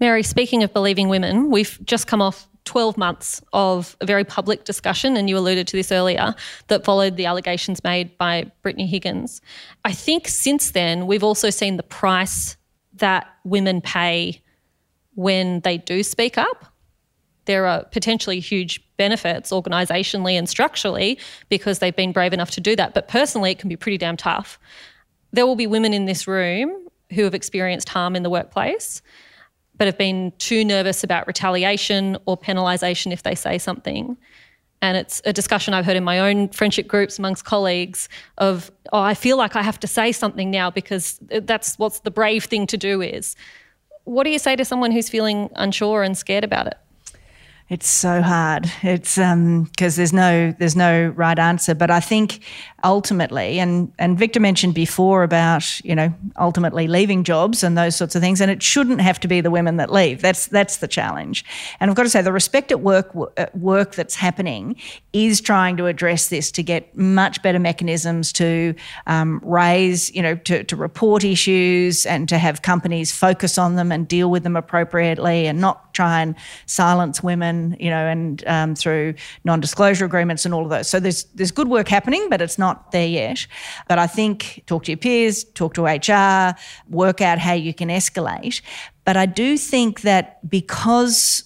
Mary, 0.00 0.22
speaking 0.22 0.62
of 0.62 0.72
believing 0.72 1.08
women, 1.08 1.50
we've 1.50 1.78
just 1.84 2.06
come 2.06 2.20
off 2.20 2.48
12 2.64 2.96
months 2.96 3.42
of 3.52 3.96
a 4.00 4.06
very 4.06 4.24
public 4.24 4.64
discussion, 4.64 5.16
and 5.16 5.28
you 5.28 5.36
alluded 5.36 5.66
to 5.68 5.76
this 5.76 5.90
earlier, 5.90 6.34
that 6.68 6.84
followed 6.84 7.16
the 7.16 7.26
allegations 7.26 7.82
made 7.82 8.16
by 8.18 8.50
Brittany 8.62 8.86
Higgins. 8.86 9.40
I 9.84 9.92
think 9.92 10.28
since 10.28 10.70
then, 10.70 11.06
we've 11.06 11.24
also 11.24 11.50
seen 11.50 11.76
the 11.76 11.82
price 11.82 12.56
that 12.94 13.26
women 13.44 13.80
pay 13.80 14.40
when 15.14 15.60
they 15.60 15.78
do 15.78 16.02
speak 16.02 16.38
up. 16.38 16.66
There 17.46 17.66
are 17.66 17.84
potentially 17.86 18.38
huge 18.38 18.80
benefits 18.96 19.50
organisationally 19.50 20.34
and 20.34 20.48
structurally 20.48 21.18
because 21.48 21.80
they've 21.80 21.96
been 21.96 22.12
brave 22.12 22.32
enough 22.32 22.52
to 22.52 22.60
do 22.60 22.76
that. 22.76 22.94
But 22.94 23.08
personally, 23.08 23.50
it 23.50 23.58
can 23.58 23.68
be 23.68 23.76
pretty 23.76 23.98
damn 23.98 24.16
tough. 24.16 24.60
There 25.32 25.46
will 25.46 25.56
be 25.56 25.66
women 25.66 25.92
in 25.92 26.04
this 26.04 26.28
room 26.28 26.86
who 27.12 27.24
have 27.24 27.34
experienced 27.34 27.88
harm 27.88 28.14
in 28.14 28.22
the 28.22 28.30
workplace 28.30 29.02
but 29.82 29.86
have 29.86 29.98
been 29.98 30.32
too 30.38 30.64
nervous 30.64 31.02
about 31.02 31.26
retaliation 31.26 32.16
or 32.24 32.38
penalisation 32.38 33.12
if 33.12 33.24
they 33.24 33.34
say 33.34 33.58
something. 33.58 34.16
And 34.80 34.96
it's 34.96 35.20
a 35.24 35.32
discussion 35.32 35.74
I've 35.74 35.84
heard 35.84 35.96
in 35.96 36.04
my 36.04 36.20
own 36.20 36.50
friendship 36.50 36.86
groups 36.86 37.18
amongst 37.18 37.44
colleagues 37.44 38.08
of, 38.38 38.70
oh, 38.92 39.00
I 39.00 39.14
feel 39.14 39.36
like 39.36 39.56
I 39.56 39.62
have 39.62 39.80
to 39.80 39.88
say 39.88 40.12
something 40.12 40.52
now 40.52 40.70
because 40.70 41.18
that's 41.20 41.76
what's 41.80 41.98
the 41.98 42.12
brave 42.12 42.44
thing 42.44 42.68
to 42.68 42.76
do 42.76 43.02
is. 43.02 43.34
What 44.04 44.22
do 44.22 44.30
you 44.30 44.38
say 44.38 44.54
to 44.54 44.64
someone 44.64 44.92
who's 44.92 45.08
feeling 45.08 45.50
unsure 45.56 46.04
and 46.04 46.16
scared 46.16 46.44
about 46.44 46.68
it? 46.68 46.78
It's 47.68 47.88
so 47.88 48.22
hard. 48.22 48.70
It's 48.84 49.16
because 49.16 49.24
um, 49.32 49.70
there's 49.74 50.12
no 50.12 50.54
there's 50.60 50.76
no 50.76 51.08
right 51.16 51.40
answer. 51.40 51.74
But 51.74 51.90
I 51.90 51.98
think 51.98 52.44
ultimately, 52.84 53.58
and 53.58 53.92
and 53.98 54.18
Victor 54.18 54.40
mentioned 54.40 54.74
before 54.74 55.22
about 55.22 55.80
you 55.84 55.94
know 55.94 56.12
ultimately 56.38 56.88
leaving 56.88 57.24
jobs 57.24 57.62
and 57.62 57.76
those 57.76 57.96
sorts 57.96 58.14
of 58.14 58.22
things, 58.22 58.40
and 58.40 58.50
it 58.50 58.62
shouldn't 58.62 59.00
have 59.00 59.20
to 59.20 59.28
be 59.28 59.40
the 59.40 59.50
women 59.50 59.76
that 59.76 59.92
leave. 59.92 60.22
That's 60.22 60.46
that's 60.46 60.78
the 60.78 60.88
challenge. 60.88 61.44
And 61.80 61.90
I've 61.90 61.96
got 61.96 62.04
to 62.04 62.10
say, 62.10 62.22
the 62.22 62.32
respect 62.32 62.72
at 62.72 62.80
work 62.80 63.14
work 63.54 63.94
that's 63.94 64.14
happening 64.14 64.76
is 65.12 65.40
trying 65.40 65.76
to 65.76 65.86
address 65.86 66.28
this 66.28 66.50
to 66.52 66.62
get 66.62 66.96
much 66.96 67.42
better 67.42 67.58
mechanisms 67.58 68.32
to 68.34 68.74
um, 69.06 69.40
raise 69.44 70.14
you 70.14 70.22
know 70.22 70.34
to 70.36 70.64
to 70.64 70.76
report 70.76 71.24
issues 71.24 72.06
and 72.06 72.28
to 72.28 72.38
have 72.38 72.62
companies 72.62 73.12
focus 73.12 73.58
on 73.58 73.76
them 73.76 73.92
and 73.92 74.08
deal 74.08 74.30
with 74.30 74.42
them 74.42 74.56
appropriately 74.56 75.46
and 75.46 75.60
not 75.60 75.92
try 75.94 76.22
and 76.22 76.34
silence 76.66 77.22
women 77.22 77.76
you 77.78 77.90
know, 77.90 78.06
and 78.06 78.44
um, 78.46 78.74
through 78.74 79.14
non-disclosure 79.44 80.04
agreements 80.04 80.44
and 80.44 80.54
all 80.54 80.62
of 80.62 80.70
those. 80.70 80.88
So 80.88 81.00
there's 81.00 81.24
there's 81.34 81.50
good 81.50 81.68
work 81.68 81.88
happening, 81.88 82.28
but 82.28 82.40
it's 82.40 82.58
not 82.72 82.92
there 82.92 83.06
yet. 83.06 83.46
But 83.88 83.98
I 83.98 84.06
think 84.06 84.62
talk 84.66 84.84
to 84.84 84.92
your 84.92 84.98
peers, 84.98 85.44
talk 85.44 85.74
to 85.74 85.84
HR, 85.84 86.54
work 86.88 87.20
out 87.20 87.38
how 87.38 87.54
you 87.54 87.74
can 87.74 87.88
escalate. 87.88 88.62
But 89.04 89.16
I 89.16 89.26
do 89.26 89.56
think 89.56 90.02
that 90.02 90.48
because 90.48 91.44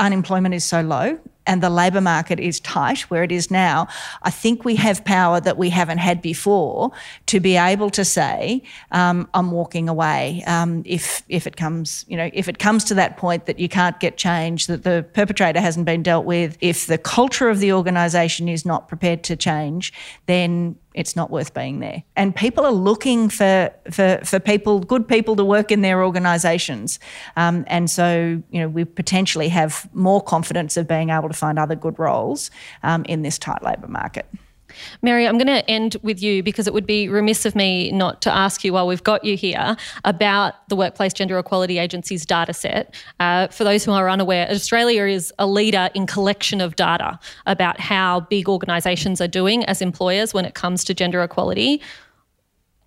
unemployment 0.00 0.54
is 0.54 0.64
so 0.64 0.80
low 0.80 1.18
and 1.46 1.62
the 1.62 1.70
labour 1.70 2.00
market 2.00 2.38
is 2.38 2.60
tight 2.60 3.00
where 3.10 3.24
it 3.24 3.32
is 3.32 3.50
now, 3.50 3.88
I 4.22 4.30
think 4.30 4.64
we 4.64 4.76
have 4.76 5.04
power 5.04 5.40
that 5.40 5.58
we 5.58 5.70
haven't 5.70 5.98
had 5.98 6.22
before 6.22 6.92
to 7.26 7.40
be 7.40 7.56
able 7.56 7.90
to 7.90 8.04
say, 8.04 8.62
um, 8.92 9.28
"I'm 9.34 9.50
walking 9.50 9.88
away." 9.88 10.44
Um, 10.46 10.82
if 10.84 11.24
if 11.28 11.46
it 11.46 11.56
comes, 11.56 12.04
you 12.08 12.16
know, 12.16 12.30
if 12.32 12.48
it 12.48 12.58
comes 12.58 12.84
to 12.84 12.94
that 12.94 13.16
point 13.16 13.46
that 13.46 13.58
you 13.58 13.68
can't 13.68 13.98
get 14.00 14.16
change, 14.16 14.66
that 14.68 14.84
the 14.84 15.04
perpetrator 15.12 15.60
hasn't 15.60 15.86
been 15.86 16.02
dealt 16.02 16.24
with, 16.24 16.56
if 16.60 16.86
the 16.86 16.98
culture 16.98 17.48
of 17.48 17.58
the 17.58 17.72
organisation 17.72 18.48
is 18.48 18.64
not 18.64 18.86
prepared 18.86 19.24
to 19.24 19.34
change, 19.36 19.92
then 20.26 20.76
it's 21.00 21.16
not 21.16 21.30
worth 21.30 21.54
being 21.54 21.80
there. 21.80 22.02
And 22.14 22.36
people 22.36 22.64
are 22.64 22.72
looking 22.72 23.28
for 23.28 23.70
for, 23.90 24.20
for 24.24 24.38
people, 24.38 24.80
good 24.80 25.08
people 25.08 25.34
to 25.36 25.44
work 25.44 25.72
in 25.72 25.80
their 25.80 26.04
organisations. 26.04 27.00
Um, 27.36 27.64
and 27.66 27.90
so, 27.90 28.42
you 28.50 28.60
know, 28.60 28.68
we 28.68 28.84
potentially 28.84 29.48
have 29.48 29.88
more 29.94 30.22
confidence 30.22 30.76
of 30.76 30.86
being 30.86 31.10
able 31.10 31.28
to 31.28 31.34
find 31.34 31.58
other 31.58 31.74
good 31.74 31.98
roles 31.98 32.50
um, 32.82 33.04
in 33.06 33.22
this 33.22 33.38
tight 33.38 33.62
labour 33.62 33.88
market. 33.88 34.26
Mary, 35.02 35.26
I'm 35.26 35.38
going 35.38 35.46
to 35.46 35.68
end 35.70 35.96
with 36.02 36.22
you 36.22 36.42
because 36.42 36.66
it 36.66 36.74
would 36.74 36.86
be 36.86 37.08
remiss 37.08 37.44
of 37.46 37.54
me 37.54 37.90
not 37.92 38.22
to 38.22 38.34
ask 38.34 38.64
you 38.64 38.72
while 38.72 38.86
we've 38.86 39.04
got 39.04 39.24
you 39.24 39.36
here 39.36 39.76
about 40.04 40.68
the 40.68 40.76
Workplace 40.76 41.12
Gender 41.12 41.38
Equality 41.38 41.78
Agency's 41.78 42.24
data 42.26 42.52
set. 42.52 42.94
Uh, 43.18 43.48
for 43.48 43.64
those 43.64 43.84
who 43.84 43.92
are 43.92 44.08
unaware, 44.08 44.48
Australia 44.50 45.04
is 45.04 45.32
a 45.38 45.46
leader 45.46 45.88
in 45.94 46.06
collection 46.06 46.60
of 46.60 46.76
data 46.76 47.18
about 47.46 47.80
how 47.80 48.20
big 48.20 48.48
organisations 48.48 49.20
are 49.20 49.28
doing 49.28 49.64
as 49.64 49.82
employers 49.82 50.34
when 50.34 50.44
it 50.44 50.54
comes 50.54 50.84
to 50.84 50.94
gender 50.94 51.22
equality. 51.22 51.80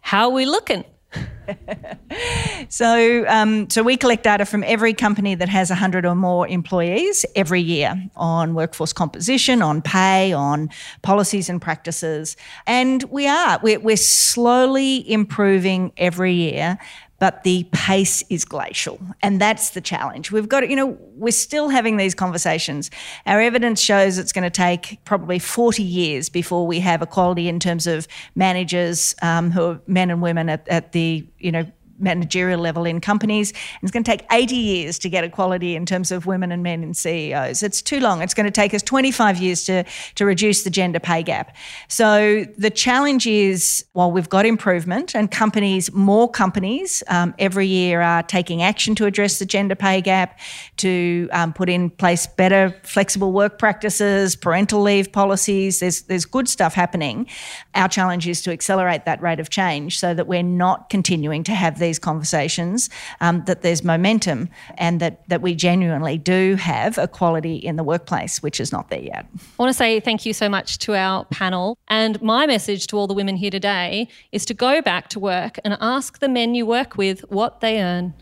How 0.02 0.26
are 0.26 0.34
we 0.34 0.46
looking? 0.46 0.84
so, 2.70 3.26
um, 3.28 3.70
so 3.70 3.84
we 3.84 3.98
collect 3.98 4.24
data 4.24 4.46
from 4.46 4.64
every 4.66 4.94
company 4.94 5.36
that 5.36 5.50
has 5.50 5.70
100 5.70 6.06
or 6.06 6.16
more 6.16 6.48
employees 6.48 7.26
every 7.36 7.62
year 7.62 8.02
on 8.16 8.54
workforce 8.54 8.94
composition, 8.94 9.62
on 9.62 9.82
pay, 9.82 10.34
on 10.34 10.70
policies 11.02 11.50
and 11.50 11.62
practices. 11.62 12.38
And 12.66 13.04
we 13.04 13.28
are, 13.28 13.60
we're, 13.62 13.80
we're 13.80 13.98
slowly 13.98 15.10
improving 15.10 15.92
every 15.98 16.34
year 16.34 16.78
but 17.24 17.44
the 17.44 17.66
pace 17.72 18.22
is 18.30 18.44
glacial. 18.44 19.00
And 19.22 19.40
that's 19.40 19.70
the 19.70 19.80
challenge. 19.80 20.30
We've 20.30 20.50
got, 20.50 20.70
you 20.70 20.76
know, 20.76 20.98
we're 21.16 21.32
still 21.32 21.70
having 21.70 21.96
these 21.96 22.14
conversations. 22.14 22.92
Our 23.26 23.40
evidence 23.40 23.80
shows 23.80 24.18
it's 24.18 24.34
going 24.34 24.44
to 24.44 24.50
take 24.50 25.00
probably 25.06 25.40
40 25.40 25.84
years 25.84 26.28
before 26.28 26.68
we 26.68 26.82
have 26.82 27.02
equality 27.02 27.48
in 27.48 27.62
terms 27.62 27.88
of 27.88 28.10
managers 28.36 29.16
um, 29.22 29.52
who 29.52 29.64
are 29.64 29.82
men 29.88 30.12
and 30.12 30.22
women 30.22 30.50
at, 30.50 30.68
at 30.68 30.92
the, 30.92 31.26
you 31.40 31.54
know, 31.54 31.66
managerial 32.04 32.60
level 32.60 32.86
in 32.86 33.02
companies. 33.02 33.52
And 33.52 33.84
it's 33.84 33.92
going 33.92 34.04
to 34.04 34.12
take 34.12 34.26
80 34.32 34.56
years 34.56 35.00
to 35.00 35.10
get 35.10 35.24
equality 35.24 35.76
in 35.76 35.86
terms 35.86 36.12
of 36.12 36.26
women 36.26 36.52
and 36.52 36.62
men 36.62 36.84
in 36.84 36.94
CEOs. 36.94 37.64
It's 37.64 37.82
too 37.82 38.00
long. 38.00 38.22
It's 38.22 38.34
going 38.34 38.46
to 38.46 38.52
take 38.52 38.74
us 38.74 38.82
25 38.82 39.38
years 39.38 39.66
to, 39.66 39.84
to 40.16 40.26
reduce 40.26 40.64
the 40.64 40.70
gender 40.70 41.00
pay 41.00 41.24
gap. 41.24 41.56
So 41.88 42.46
the 42.58 42.70
challenge 42.70 43.26
is 43.26 43.86
while 43.94 44.12
we've 44.12 44.30
got 44.30 44.46
improvement 44.46 45.16
and 45.16 45.32
companies, 45.32 45.92
more 45.94 46.30
companies 46.30 47.04
um, 47.08 47.34
every 47.40 47.68
year 47.68 48.02
are 48.02 48.24
taking 48.24 48.62
action 48.62 48.96
to 48.96 49.06
address 49.06 49.40
the 49.40 49.46
gender 49.46 49.76
pay 49.76 50.02
gap, 50.02 50.40
to 50.78 51.30
um, 51.32 51.54
put 51.54 51.70
in 51.70 51.90
place 51.90 52.28
better 52.28 52.76
flexible 52.84 53.32
work 53.32 53.58
practices, 53.58 54.36
parental 54.36 54.82
leave 54.82 55.12
policies. 55.12 55.80
There's, 55.80 56.04
there's 56.04 56.26
good 56.26 56.50
stuff 56.50 56.74
happening. 56.74 57.28
Our 57.76 57.88
challenge 57.88 58.28
is 58.28 58.42
to 58.44 58.52
accelerate 58.52 59.06
that 59.06 59.22
rate 59.22 59.40
of 59.40 59.50
change 59.50 60.00
so 60.00 60.14
that 60.14 60.28
we're 60.28 60.44
not 60.44 60.90
continuing 60.90 61.44
to 61.46 61.54
have 61.54 61.80
these 61.80 61.93
these 61.94 62.00
conversations, 62.00 62.90
um, 63.22 63.44
that 63.46 63.62
there's 63.62 63.84
momentum 63.84 64.50
and 64.80 65.00
that, 65.00 65.28
that 65.30 65.44
we 65.44 65.54
genuinely 65.54 66.18
do 66.18 66.56
have 66.56 66.98
equality 66.98 67.56
in 67.56 67.76
the 67.76 67.84
workplace, 67.84 68.42
which 68.42 68.60
is 68.60 68.72
not 68.72 68.90
there 68.90 69.02
yet. 69.02 69.28
I 69.38 69.40
want 69.60 69.70
to 69.70 69.74
say 69.74 70.00
thank 70.00 70.26
you 70.26 70.34
so 70.34 70.50
much 70.50 70.80
to 70.80 70.96
our 70.96 71.26
panel. 71.26 71.78
And 71.88 72.20
my 72.22 72.48
message 72.48 72.88
to 72.88 72.98
all 72.98 73.06
the 73.06 73.14
women 73.14 73.36
here 73.36 73.52
today 73.52 74.08
is 74.32 74.44
to 74.46 74.56
go 74.56 74.82
back 74.82 75.08
to 75.10 75.20
work 75.20 75.60
and 75.64 75.78
ask 75.80 76.18
the 76.18 76.28
men 76.28 76.56
you 76.56 76.66
work 76.66 76.98
with 76.98 77.22
what 77.30 77.62
they 77.62 77.80
earn. 77.80 78.16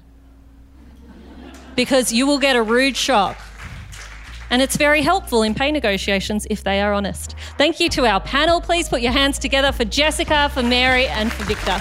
Because 1.78 2.12
you 2.12 2.28
will 2.28 2.40
get 2.40 2.58
a 2.58 2.62
rude 2.62 2.98
shock 2.98 3.38
and 4.50 4.62
it's 4.62 4.76
very 4.76 5.02
helpful 5.02 5.44
in 5.44 5.56
pay 5.56 5.72
negotiations 5.72 6.46
if 6.50 6.66
they 6.66 6.82
are 6.82 6.92
honest. 6.92 7.36
Thank 7.58 7.80
you 7.80 7.88
to 7.92 8.06
our 8.06 8.20
panel. 8.20 8.60
Please 8.60 8.90
put 8.90 9.02
your 9.02 9.14
hands 9.14 9.40
together 9.40 9.72
for 9.72 9.86
Jessica, 9.86 10.50
for 10.50 10.62
Mary, 10.62 11.08
and 11.08 11.32
for 11.32 11.46
Victor. 11.46 11.80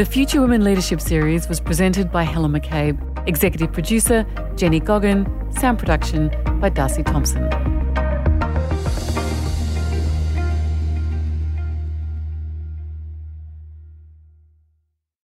The 0.00 0.06
Future 0.06 0.40
Women 0.40 0.64
Leadership 0.64 0.98
Series 0.98 1.46
was 1.46 1.60
presented 1.60 2.10
by 2.10 2.22
Helen 2.22 2.52
McCabe, 2.52 2.98
executive 3.28 3.70
producer 3.70 4.24
Jenny 4.56 4.80
Goggin, 4.80 5.26
sound 5.58 5.78
production 5.78 6.30
by 6.58 6.70
Darcy 6.70 7.02
Thompson. 7.02 7.79